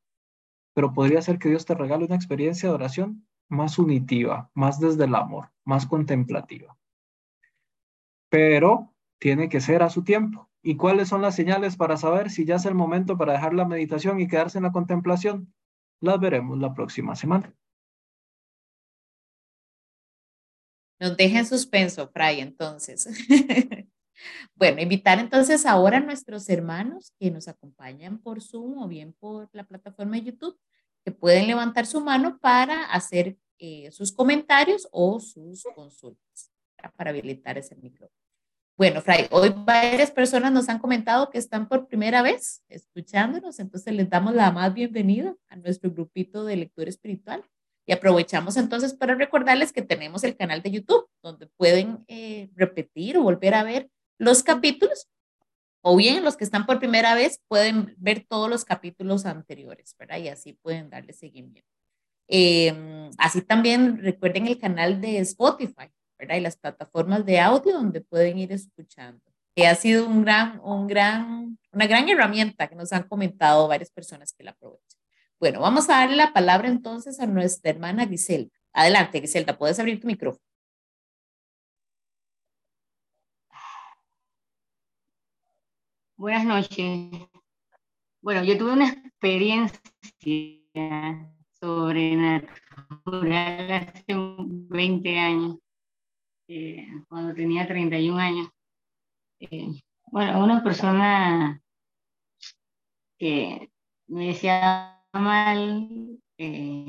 [0.74, 5.04] pero podría ser que Dios te regale una experiencia de oración más unitiva, más desde
[5.04, 6.76] el amor, más contemplativa.
[8.28, 10.50] Pero tiene que ser a su tiempo.
[10.62, 13.66] ¿Y cuáles son las señales para saber si ya es el momento para dejar la
[13.66, 15.54] meditación y quedarse en la contemplación?
[16.00, 17.54] Las veremos la próxima semana.
[21.01, 23.07] Nos deja en suspenso, Fray, entonces.
[24.55, 29.49] bueno, invitar entonces ahora a nuestros hermanos que nos acompañan por Zoom o bien por
[29.53, 30.59] la plataforma de YouTube,
[31.05, 36.51] que pueden levantar su mano para hacer eh, sus comentarios o sus consultas,
[36.97, 38.24] para habilitar ese micrófono.
[38.76, 43.95] Bueno, Fray, hoy varias personas nos han comentado que están por primera vez escuchándonos, entonces
[43.95, 47.45] les damos la más bienvenida a nuestro grupito de lectura espiritual.
[47.87, 53.18] Y aprovechamos entonces para recordarles que tenemos el canal de YouTube, donde pueden eh, repetir
[53.18, 55.09] o volver a ver los capítulos,
[55.82, 60.18] o bien los que están por primera vez pueden ver todos los capítulos anteriores, ¿verdad?
[60.18, 61.68] Y así pueden darle seguimiento.
[62.26, 66.37] Em, así también recuerden el canal de Spotify, ¿verdad?
[66.37, 69.20] Y las plataformas de audio donde pueden ir escuchando.
[69.57, 74.32] Ha sido un gran, un gran, una gran herramienta que nos han comentado varias personas
[74.32, 75.01] que la aprovechan.
[75.41, 78.51] Bueno, vamos a darle la palabra entonces a nuestra hermana Griselda.
[78.72, 80.43] Adelante, Griselda, puedes abrir tu micrófono.
[86.16, 87.11] Buenas noches.
[88.22, 89.78] Bueno, yo tuve una experiencia
[91.61, 92.51] sobrenatural
[93.72, 95.59] hace 20 años,
[96.49, 98.49] eh, cuando tenía 31 años.
[99.41, 99.68] Eh,
[100.07, 101.61] bueno, una persona
[103.18, 103.70] que
[104.07, 106.18] me decía mal.
[106.38, 106.86] Eh,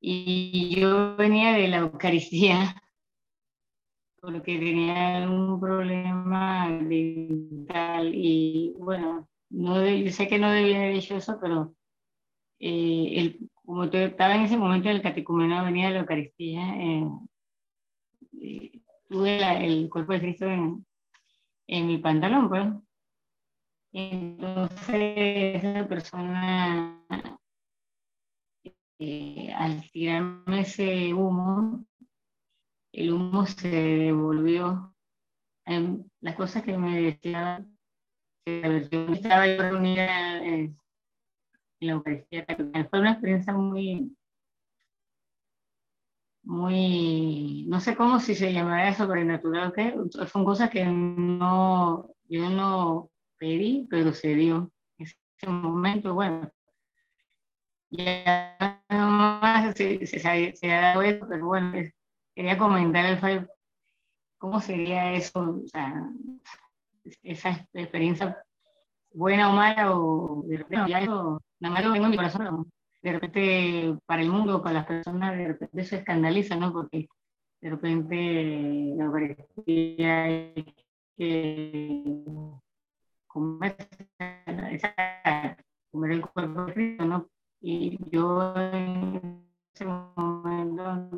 [0.00, 2.74] y yo venía de la Eucaristía
[4.20, 11.16] porque tenía un problema mental y bueno, no yo sé que no debía haber hecho
[11.16, 11.74] eso, pero
[12.58, 17.04] eh, el, como estaba en ese momento en el catecumeno venía de la Eucaristía, eh,
[19.08, 20.84] tuve el cuerpo de Cristo en,
[21.68, 22.85] en mi pantalón, pues.
[23.98, 27.02] Entonces, esa persona,
[28.98, 31.82] eh, al tirarme ese humo,
[32.92, 34.94] el humo se devolvió.
[35.64, 37.64] En las cosas que me estaba
[38.84, 40.78] yo reunida en
[41.80, 42.44] la Eucaristía
[42.90, 44.14] Fue una experiencia muy,
[46.44, 49.94] muy, no sé cómo si se llamaría sobrenatural, ¿qué?
[50.30, 54.70] Son cosas que no, yo no pedí, pero se dio.
[54.98, 56.50] Ese momento, bueno,
[57.90, 61.72] ya no se, se, ha dado eso, pero bueno,
[62.34, 63.48] quería comentar el
[64.38, 65.62] cómo sería eso,
[67.22, 68.42] esa experiencia
[69.12, 72.72] buena o mala, o de repente eso, nada más lo tengo en mi corazón,
[73.02, 76.72] de repente para el mundo, para las personas, de repente se escandaliza, ¿no?
[76.72, 77.08] Porque
[77.60, 80.54] de repente la parecía
[81.16, 82.12] que
[83.36, 83.76] comer,
[85.92, 87.28] comer el cuerpo de Cristo, ¿no?
[87.60, 91.10] Y yo en ese momento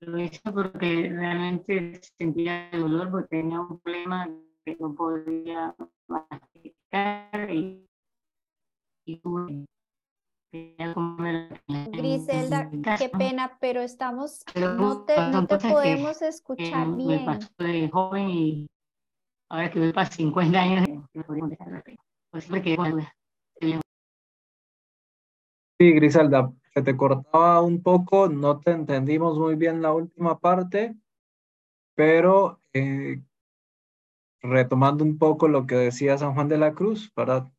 [0.00, 4.28] lo hice porque realmente sentía dolor porque tenía un problema
[4.64, 5.74] que no podía
[6.08, 7.88] masticar y,
[9.06, 9.22] y
[11.90, 17.24] Griselda, qué pena, pero estamos, no te, no te podemos escuchar bien.
[17.24, 18.66] Me pasó de joven y
[19.48, 20.86] ahora que voy para 50 años,
[22.30, 22.46] pues
[25.80, 30.96] Sí, Griselda, se te cortaba un poco, no te entendimos muy bien la última parte,
[31.94, 33.22] pero eh,
[34.42, 37.50] retomando un poco lo que decía San Juan de la Cruz, para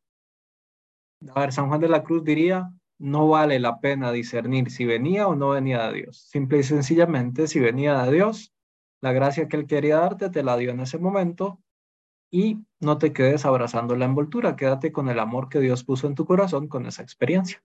[1.34, 5.26] a ver, San Juan de la Cruz diría, no vale la pena discernir si venía
[5.28, 6.18] o no venía de Dios.
[6.28, 8.54] Simple y sencillamente, si venía de Dios,
[9.00, 11.60] la gracia que Él quería darte te la dio en ese momento
[12.30, 16.14] y no te quedes abrazando la envoltura, quédate con el amor que Dios puso en
[16.14, 17.62] tu corazón con esa experiencia.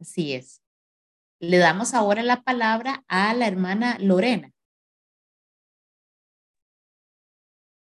[0.00, 0.62] Así es.
[1.40, 4.50] Le damos ahora la palabra a la hermana Lorena.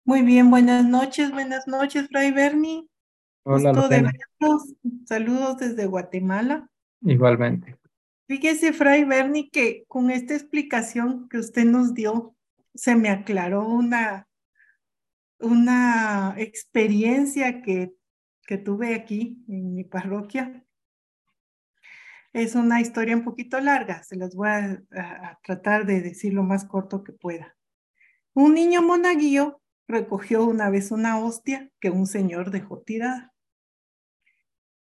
[0.05, 2.89] Muy bien, buenas noches, buenas noches, Fray Berni.
[3.45, 4.75] Hola, Gusto de verlos.
[5.07, 6.69] Saludos desde Guatemala.
[7.03, 7.79] Igualmente.
[8.29, 12.37] Fíjese, Fray Berni, que con esta explicación que usted nos dio,
[12.75, 14.29] se me aclaró una,
[15.39, 17.93] una experiencia que,
[18.47, 20.65] que tuve aquí en mi parroquia.
[22.33, 26.43] Es una historia un poquito larga, se las voy a, a tratar de decir lo
[26.43, 27.57] más corto que pueda.
[28.33, 33.35] Un niño monaguillo recogió una vez una hostia que un señor dejó tirada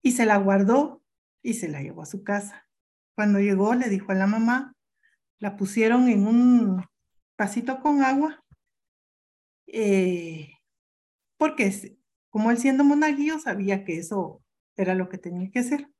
[0.02, 1.02] y se la guardó
[1.42, 2.67] y se la llevó a su casa.
[3.18, 4.76] Cuando llegó le dijo a la mamá,
[5.40, 6.84] la pusieron en un
[7.36, 8.44] vasito con agua,
[9.66, 10.52] eh,
[11.36, 11.98] porque
[12.30, 14.40] como él siendo monaguillo sabía que eso
[14.76, 15.90] era lo que tenía que hacer.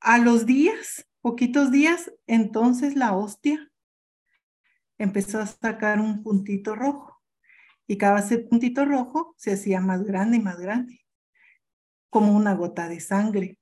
[0.00, 3.70] A los días, poquitos días, entonces la hostia
[4.96, 7.20] empezó a sacar un puntito rojo.
[7.86, 11.04] Y cada puntito rojo se hacía más grande y más grande,
[12.08, 13.58] como una gota de sangre.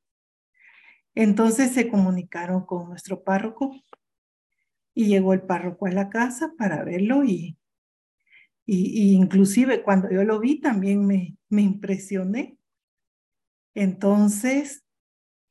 [1.14, 3.74] Entonces se comunicaron con nuestro párroco
[4.94, 7.58] y llegó el párroco a la casa para verlo y,
[8.66, 12.56] y, inclusive cuando yo lo vi también me, me impresioné.
[13.74, 14.84] Entonces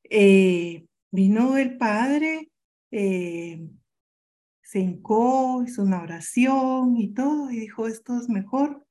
[0.03, 2.51] eh, vino el padre,
[2.91, 3.70] eh,
[4.62, 8.86] se hincó, hizo una oración y todo, y dijo, esto es mejor,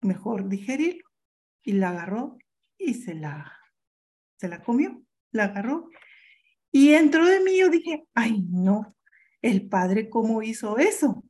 [0.00, 1.08] mejor digerirlo.
[1.64, 2.38] Y la agarró
[2.76, 3.61] y se la,
[4.42, 5.88] se la comió, la agarró.
[6.72, 8.96] Y entró de mí, yo dije, ay no,
[9.40, 11.22] el padre cómo hizo eso.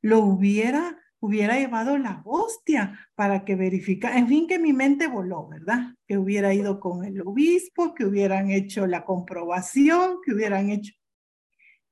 [0.00, 5.46] Lo hubiera, hubiera llevado la hostia para que verificara, en fin, que mi mente voló,
[5.46, 5.94] ¿verdad?
[6.06, 10.94] Que hubiera ido con el obispo, que hubieran hecho la comprobación, que hubieran hecho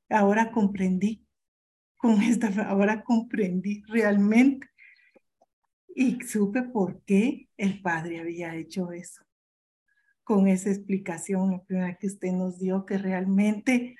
[0.08, 1.26] ahora comprendí,
[1.96, 4.68] con esta, ahora comprendí realmente
[5.94, 9.22] y supe por qué el Padre había hecho eso.
[10.24, 13.96] Con esa explicación, que usted nos dio, que realmente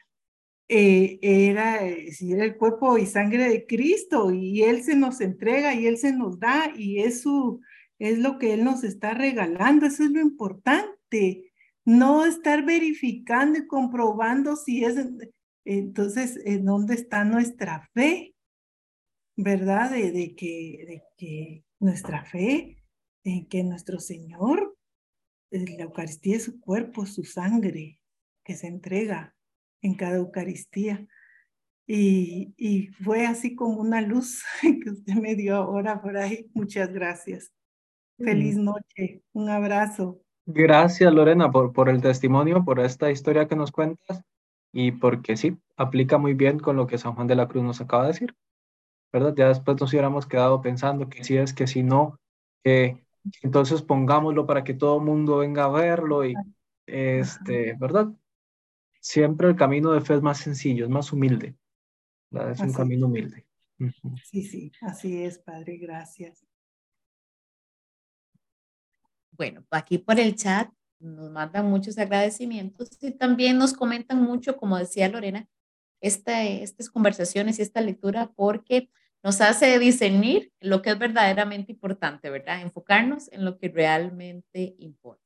[0.68, 5.74] eh, era, eh, era el cuerpo y sangre de Cristo y Él se nos entrega
[5.74, 7.60] y Él se nos da y eso
[7.98, 11.52] es lo que Él nos está regalando, eso es lo importante.
[11.84, 14.96] No estar verificando y comprobando si es,
[15.64, 18.34] entonces, ¿en dónde está nuestra fe?
[19.36, 19.90] ¿Verdad?
[19.90, 22.82] De, que, de que nuestra fe,
[23.24, 24.71] en que nuestro Señor,
[25.52, 28.00] la Eucaristía es su cuerpo, su sangre,
[28.44, 29.34] que se entrega
[29.82, 31.06] en cada Eucaristía.
[31.86, 34.42] Y, y fue así como una luz
[34.82, 36.50] que usted me dio ahora por ahí.
[36.54, 37.52] Muchas gracias.
[38.18, 39.22] Feliz noche.
[39.32, 40.20] Un abrazo.
[40.46, 44.22] Gracias, Lorena, por, por el testimonio, por esta historia que nos cuentas
[44.72, 47.80] y porque sí, aplica muy bien con lo que San Juan de la Cruz nos
[47.80, 48.34] acaba de decir.
[49.12, 49.34] ¿Verdad?
[49.36, 52.18] Ya después nos hubiéramos quedado pensando que si es, que si no,
[52.64, 53.04] que
[53.42, 56.34] entonces pongámoslo para que todo el mundo venga a verlo y,
[56.86, 58.08] este, ¿verdad?
[59.00, 61.56] Siempre el camino de fe es más sencillo, es más humilde.
[62.30, 63.46] Es un camino humilde.
[64.24, 66.46] Sí, sí, así es, Padre, gracias.
[69.32, 70.70] Bueno, aquí por el chat
[71.00, 75.48] nos mandan muchos agradecimientos y también nos comentan mucho, como decía Lorena,
[76.00, 78.90] esta, estas conversaciones y esta lectura porque
[79.22, 82.60] nos hace discernir lo que es verdaderamente importante, ¿verdad?
[82.60, 85.22] Enfocarnos en lo que realmente importa.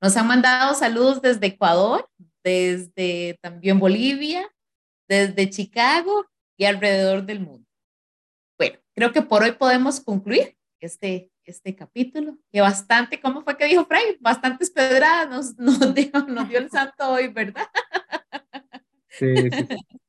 [0.00, 2.08] Nos han mandado saludos desde Ecuador,
[2.42, 4.48] desde también Bolivia,
[5.08, 6.26] desde Chicago
[6.56, 7.66] y alrededor del mundo.
[8.58, 13.66] Bueno, creo que por hoy podemos concluir este, este capítulo, que bastante, ¿cómo fue que
[13.66, 14.16] dijo Fray?
[14.20, 17.66] Bastantes pedradas nos, nos, dio, nos dio el santo hoy, ¿verdad?
[19.08, 19.50] Sí, sí.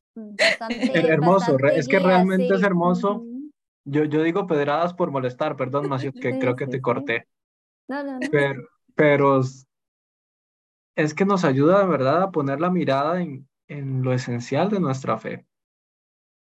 [0.94, 3.24] hermoso, es que realmente es hermoso.
[3.86, 7.28] Yo, yo digo pedradas por molestar, perdón, Macio, que creo que te corté.
[7.88, 8.28] No, no, no.
[8.32, 8.64] Pero,
[8.96, 9.42] pero
[10.96, 14.80] es que nos ayuda de verdad a poner la mirada en, en lo esencial de
[14.80, 15.46] nuestra fe.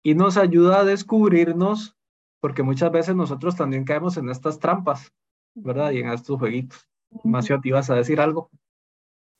[0.02, 1.96] Y nos ayuda a descubrirnos,
[2.40, 5.12] porque muchas veces nosotros también caemos en estas trampas,
[5.54, 5.92] ¿verdad?
[5.92, 6.88] Y en estos jueguitos.
[7.24, 8.50] Macio, ¿te ibas a decir algo?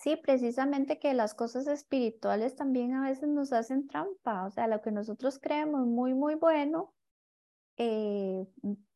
[0.01, 4.81] Sí, precisamente que las cosas espirituales también a veces nos hacen trampa, o sea, lo
[4.81, 6.95] que nosotros creemos muy, muy bueno,
[7.77, 8.47] eh,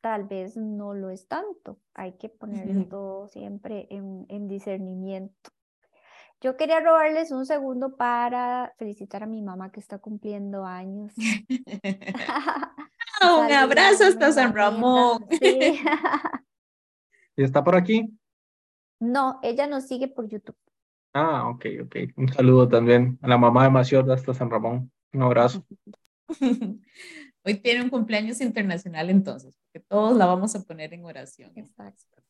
[0.00, 1.78] tal vez no lo es tanto.
[1.92, 5.50] Hay que ponerlo todo siempre en, en, discernimiento.
[6.40, 11.12] Yo quería robarles un segundo para felicitar a mi mamá que está cumpliendo años.
[13.22, 15.26] un abrazo hasta San Ramón.
[15.38, 15.80] Sí.
[17.36, 18.08] ¿Y está por aquí?
[19.00, 20.56] No, ella nos sigue por YouTube.
[21.14, 21.96] Ah, ok, ok.
[22.16, 24.90] Un saludo también a la mamá de Maciot hasta San Ramón.
[25.12, 25.64] Un abrazo.
[27.44, 31.52] Hoy tiene un cumpleaños internacional entonces, porque todos la vamos a poner en oración.
[31.54, 32.20] Exacto.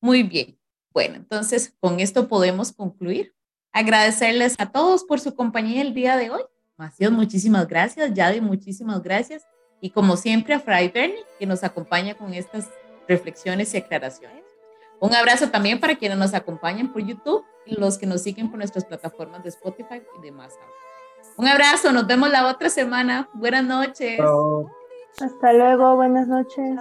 [0.00, 0.58] Muy bien.
[0.94, 3.34] Bueno, entonces con esto podemos concluir.
[3.70, 6.42] Agradecerles a todos por su compañía el día de hoy.
[6.78, 8.14] Maciot, muchísimas gracias.
[8.14, 9.46] Yadi, muchísimas gracias.
[9.82, 12.70] Y como siempre a Fray Bernie, que nos acompaña con estas
[13.06, 14.44] reflexiones y aclaraciones.
[15.00, 18.84] Un abrazo también para quienes nos acompañan por YouTube los que nos siguen por nuestras
[18.84, 20.58] plataformas de Spotify y demás.
[21.36, 23.28] Un abrazo, nos vemos la otra semana.
[23.32, 24.20] Buenas noches.
[25.20, 26.78] Hasta luego, buenas noches.